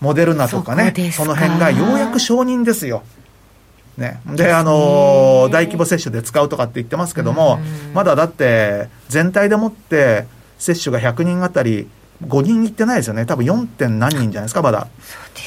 [0.04, 3.02] モデルナとかねその辺がようやく承認ですよ。
[3.96, 4.20] ね。
[4.26, 7.58] で、あのー大規模接種で使うとかって言ってますけども、
[7.94, 10.26] まだだって全体でもって
[10.58, 11.88] 接種が100人あたり
[12.22, 13.26] 5人いってないですよね。
[13.26, 13.66] 多分 4.
[13.66, 14.88] 点何人じゃないですか、まだ。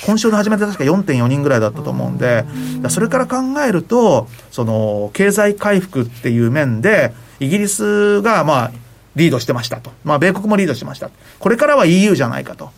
[0.06, 2.46] 今週の初めて確か4.4人ぐらいだったと思うんで、
[2.90, 8.72] それから考えると、その、経済回復っていう面で、イギリスが、まあ、
[9.16, 9.92] リードしてましたと。
[10.04, 11.10] まあ、米国もリードしてました。
[11.40, 12.72] これからは EU じゃないかと。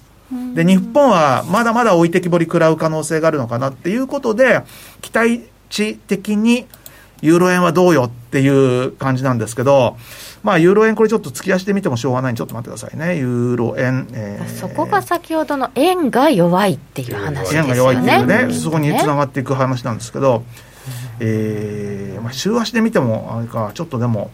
[0.53, 4.61] で、日本はまだまだ置いてきぼり食らう可能性があるのかなっていうことで、
[5.01, 6.67] 期待値的に、
[7.21, 9.97] ユーロ円はどうよっていう感じなんですけど、
[10.41, 13.17] まあ、ユーロ円これちょっと突き足で見てもしょうがないんで、ちょっと待ってくださいね。
[13.17, 17.67] ユーロ円、えーそこが先ほどの円が弱いっていう話ですよね。
[17.67, 20.43] 円が弱いっていうね、そこにつながっていく話なんですけど、
[21.19, 24.31] えーまあ、週足で見ても、あれか、ちょっとでも、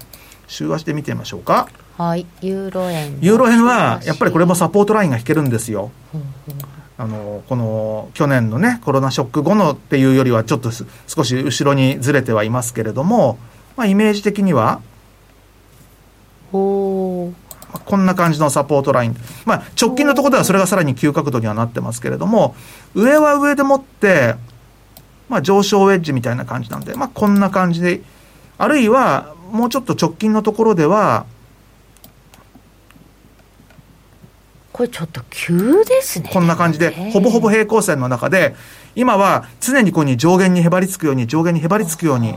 [0.47, 1.67] 週足で見てみましょうか。
[1.97, 3.17] はい、ユーロ円。
[3.21, 5.91] ユーロ円は、やっぱりこれもサポートラインが引けるんですよ。
[6.97, 13.37] あの、この、去年のね、コロナショック後のっていうよりは、ちょっとす少し後ろにずれてはいますけれども、
[13.77, 14.81] まあ、イメージ的には、
[16.51, 17.31] お
[17.85, 19.15] こんな感じのサポートライン。
[19.45, 22.55] まあ、直近のところではそれがさらに急角度にはなってますけれども、
[22.93, 24.35] 上は上でもって、
[25.29, 28.01] まあ、上昇ウェッジみたいな感じなんで、まあ、こんな感じで、
[28.57, 31.25] あるいは、もうちょっと直近のところでは、
[34.75, 36.29] これちょっと急ですね。
[36.33, 38.57] こんな感じで、ほぼほぼ平行線の中で、
[38.93, 42.35] 今は常にここに上限にへばりつくように、上限にへばりつくように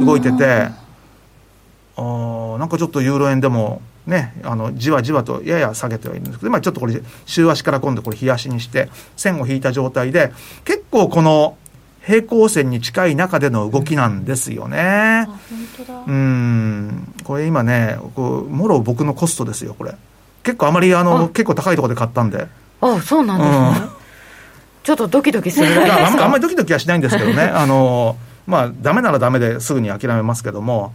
[0.00, 0.70] 動いてて、
[1.94, 8.88] あーなんかちょっとユーロ円でも、ね、あのじわじわとやや下げてはいるんですけど、今ちょっとこれ、週足から今度これ、日足にして、
[9.18, 10.32] 線を引いた状態で、
[10.64, 11.58] 結構この
[12.00, 15.26] 平行線に近い中での動きなんですよね。
[15.26, 19.94] 本当だうん、これ今ね、こうもろ僕のコストですよ、これ。
[20.42, 21.28] 結構あまりあの、あ。
[21.28, 22.48] 結構高いところで買ったんで。
[22.80, 23.88] あ、そうなんですね。
[24.82, 26.18] ちょっとドキドキするいだけですか。
[26.18, 28.16] やあんまりドキドキはしないんですけどね、 あの
[28.46, 30.92] まあ、ダメならダメですぐに諦めますけども、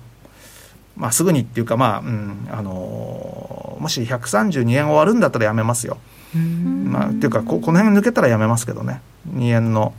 [0.97, 5.97] まあ、すぐにっていうか、まあうんあのもし132円終わるんだったらやめますよ。
[6.33, 9.01] まあ、っていうかこ、この辺抜けたらやめますけどね、
[9.33, 9.93] 2円の。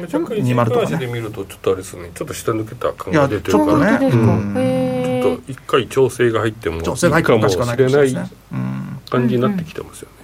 [0.00, 0.84] 若干一20とかね。
[0.84, 2.10] 足で見るとちょっとあれですね。
[2.14, 3.84] ちょっと下抜けた感が出てるかちょっとね。
[3.84, 4.24] ら本当ですか。
[4.24, 4.54] うん。
[4.56, 5.02] へー。
[5.02, 8.36] ちょっと一回調整が入ってもいい調整が入ってもおかもしれもしれないいなですね。
[8.52, 10.14] うん感じになってきてますよね、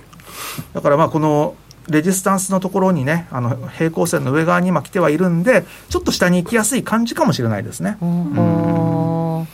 [0.72, 1.55] だからまあこの
[1.88, 7.96] レジスタンスのところにね、あの平行線の上側に今来てはいるんで、ちょっと下に行きやすい感じかもしれないですね。
[8.01, 9.46] あの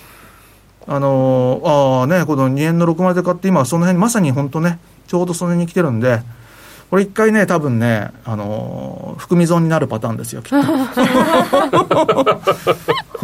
[0.86, 6.20] ーああね、この2円の6枚で買って、今その辺、まさに本当ね、ちょうどその辺に来てるんで、
[6.90, 10.56] これ一回ね、多分ね、あのー含み損になるパターンですよ、きっと。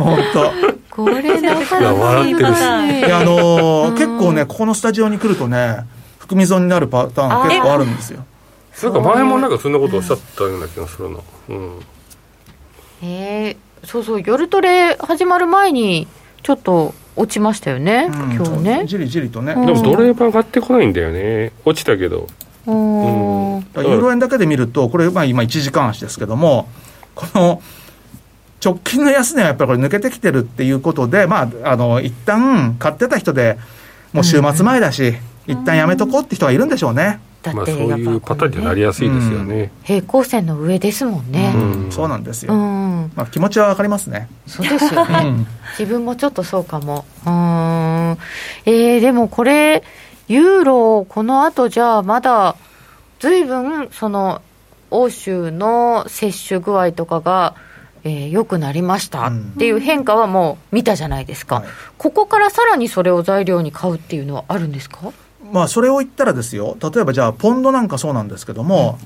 [0.02, 0.52] 本当。
[0.90, 2.58] これなかいやなか笑ってるし。
[2.60, 2.62] い
[3.02, 5.84] や、あのー結構ね、ここのスタジオに来るとね、
[6.18, 8.24] 含み損になるパターン結構あるんですよ。
[8.82, 11.18] なんか前もなんかそんなことおっしゃったような気がするな。
[11.48, 11.80] うん。
[13.02, 16.06] えー、そうそう夜トレ始まる前に
[16.42, 18.32] ちょっと落ちましたよね、うん。
[18.34, 18.82] 今日ね。
[18.86, 19.66] じりじりとね、うん。
[19.66, 21.52] でもドル円は上がってこないんだよね。
[21.64, 22.26] 落ちたけど。
[22.66, 22.74] うん。
[22.74, 26.68] ユーロ円だけで見ると、これ、まあ今、1時間足ですけども、
[27.14, 27.62] この
[28.62, 33.58] 直近の安値はやっぱりこれ、抜けてきてるっていうことで、まあ、あの一旦買ってた人で、
[34.12, 35.14] もう週末前だし、
[35.46, 37.20] 一旦やめとこうって人がいるんでしょうね。
[37.42, 39.70] まあそうだってやっぱいうパターンになりやすいですよね。
[39.82, 41.52] 平行線の上ですもんね。
[41.54, 41.90] うん。
[41.90, 42.54] そうなんですうよ。
[42.54, 44.28] ん、まあ、気持ちはわかりますね。
[44.46, 45.18] そうですよね。
[45.24, 45.46] うん。
[45.78, 47.06] 自分もちょっとそうかも。
[47.24, 48.18] うーん。
[48.66, 49.82] えー、でもこれ
[50.28, 52.56] ユーロこの後じゃあまだ
[53.20, 54.42] 随分その
[54.90, 57.54] 欧州の接種具合とかが
[58.04, 59.26] えー良くなりました。
[59.26, 61.64] っていう変化はもう見たじゃないですか、はい。
[61.98, 65.12] ここからさらにそれを材料に買うっていうのはあるんですか？
[65.52, 68.98] まあ、それを言ったらですよ、例えばじゃあ、ポンドなんかそうなんですけども、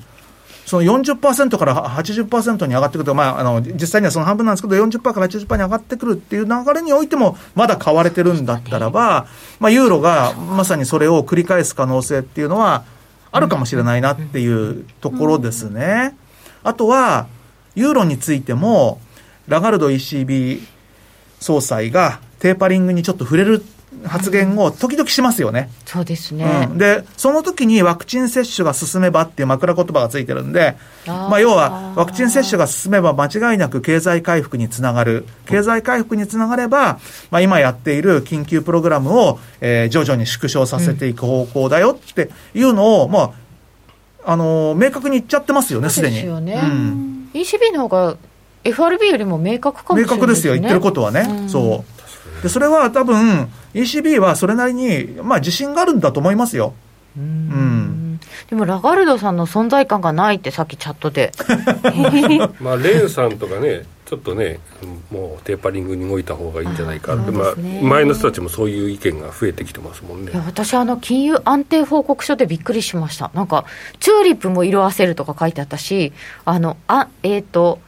[0.65, 9.27] その40%から80%に上がってくると、まあ、あの実際にはその半分なんですけど、40%から80%に上がってくるっていう流れにおいても、まだ買われてるんだったらば、
[9.59, 12.83] まあ、ユーロがまさにそれを繰り返す可能性っていうのは、
[13.31, 16.15] あるかもしれないなっていうところですね。
[16.63, 17.27] あとは、
[17.75, 18.99] ユーロについても、
[19.47, 20.61] ラガルド ECB
[21.39, 23.63] 総裁がテーパリングにちょっと触れる
[24.03, 25.69] 発言を時々しますよね。
[25.85, 30.75] そうですね、うん、で、その時にワクチン接種が進めばっていう枕言葉がついてるんで、
[31.07, 35.25] あーまあ、要は、ワクチン接種が進めば間違いなく経済回復につながる。
[35.45, 36.99] 経済回復につながれば、
[37.31, 43.31] まあ、今やっている緊急プログラムを、えー徐々に縮小させていく方向だよっていうのを、まあ、
[44.25, 46.15] あのー明確に言っちゃってますよね、すでに。
[46.15, 48.17] ですよねうん ECB の方が
[48.63, 51.21] FRB よりも明確かもしれない明確ですよ、言ってることはね。
[51.29, 51.83] うんそ
[52.39, 52.43] う。
[52.43, 56.73] で、それは多分、ECB はそれなりに、まあ、自信があるんだと思いますよ。
[57.17, 58.19] うん。
[58.49, 61.31] でもラガルドさんの存在感がないってさっきチャットで
[62.61, 64.59] まあレンさんとかねちょっとね
[65.09, 67.15] もうテーパリングに動いた方がいいんじゃないか。
[67.15, 70.31] って、あまあ前の人たちもそういう意見が増えてきてますもんね。
[70.31, 73.31] いや私あの金融安定報告書でびっくりしました。
[73.33, 73.65] なんか
[73.99, 76.13] チューリップも色あせるとか書いてあったし
[76.45, 77.79] あのあえっ、と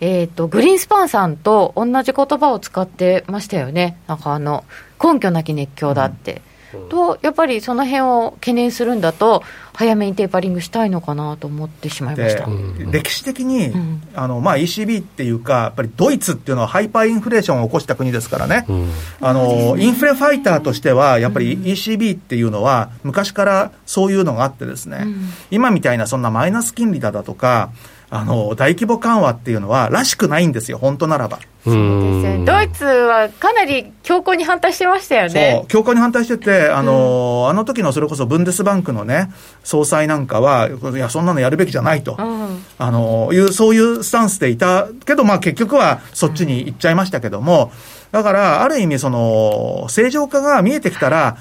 [0.00, 3.96] えっ、とグリーンスパンさんと同じ言葉を使ってましたよね。
[4.06, 4.64] なんかあの
[5.02, 6.55] 根拠なき熱狂だって、うん
[6.88, 9.42] とやっぱりその辺を懸念するんだと
[9.76, 12.90] 早めにテーパリングしたいのかなと思ってしまいましでた、ん。
[12.90, 14.02] 歴史的に、ん。
[14.14, 18.90] あのまあ、ECB っていうか、やっぱりドイツっていうのはハイパーインフレーションを起こした国ですからね、うん。
[19.20, 25.06] あのインフレファイターとしては、やっぱり ECB っていうのは、昔からそういうのがあってですね、
[25.50, 27.70] 今みたいなそんなマイナス金利だだとか、
[28.08, 31.38] あの大規模緩和っていうのは、らしくないんですよ、本当ならば。
[31.64, 39.32] そうですよねドイツはかなり強硬に反対してましたよねそう、強硬に反対してて、あの、あの時のそれこそブンデスバンクのね、
[39.64, 42.16] 総裁なんかは、いや、そんなのやるべきじゃないと。
[42.18, 42.46] うん
[42.78, 47.72] あの、いう、そういうスタンスでいたけど、まあ結局はそっちに行っちゃいましたけども、
[48.12, 51.36] だから、ある意味その、正常化が見えてきたら、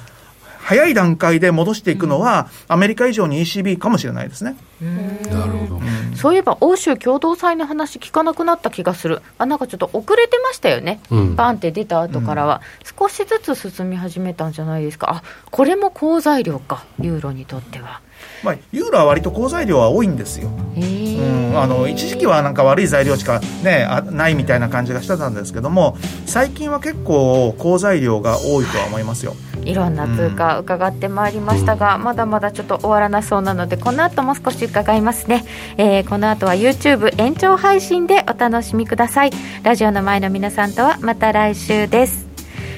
[0.66, 4.58] 早い段階で戻していくのは、アメリカ以上に ECB かもしれないですね。
[4.82, 5.82] なるほど、
[6.16, 9.22] そういえば欧州共同祭の話聞かなくなった気がする。
[9.38, 11.36] あなんかちょっと遅れてましたよね、うん。
[11.36, 12.62] バンって出た後からは、
[13.00, 15.10] 少しずつ進み始めたんじゃないですか。
[15.10, 16.84] あこれも好材料か。
[17.00, 18.02] ユーロにとっては。
[18.44, 20.50] まあ、ユーロは割と好材料は多いんですよ。
[20.50, 29.36] うん、あの一時期はなんか悪い材料しか、ね、あないみたいな感じがしてたんですけども最近は結構好材料が多いとは思いますよ。
[29.64, 29.74] い。
[29.74, 35.46] ろんな通貨伺ってまいりましたが、まだまだちょっと終わらなそうなのでこの後も少し伺いますね、
[35.78, 39.32] えーこの後は YouTube 延長配信でお楽しみください。
[39.64, 42.28] ラジオの前の皆さんとはまた来週です。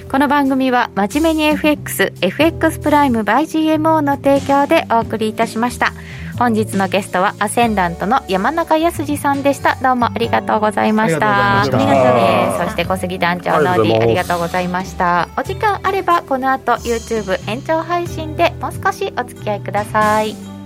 [0.10, 5.94] この番組は真面目に FXFX プライム by GMO の提供でお送りいたしました。
[6.40, 9.76] 本日のゲストはアセンダントの山中康さんでした。
[9.82, 11.62] どうもありがとうございました。
[11.62, 12.20] ありがとうございました。
[12.20, 15.30] えーそして小杉団長の D ありがとうございますがとうございました。
[15.38, 20.57] お時間あればこの後 YouTube 延長配信でもう少しお付き合いください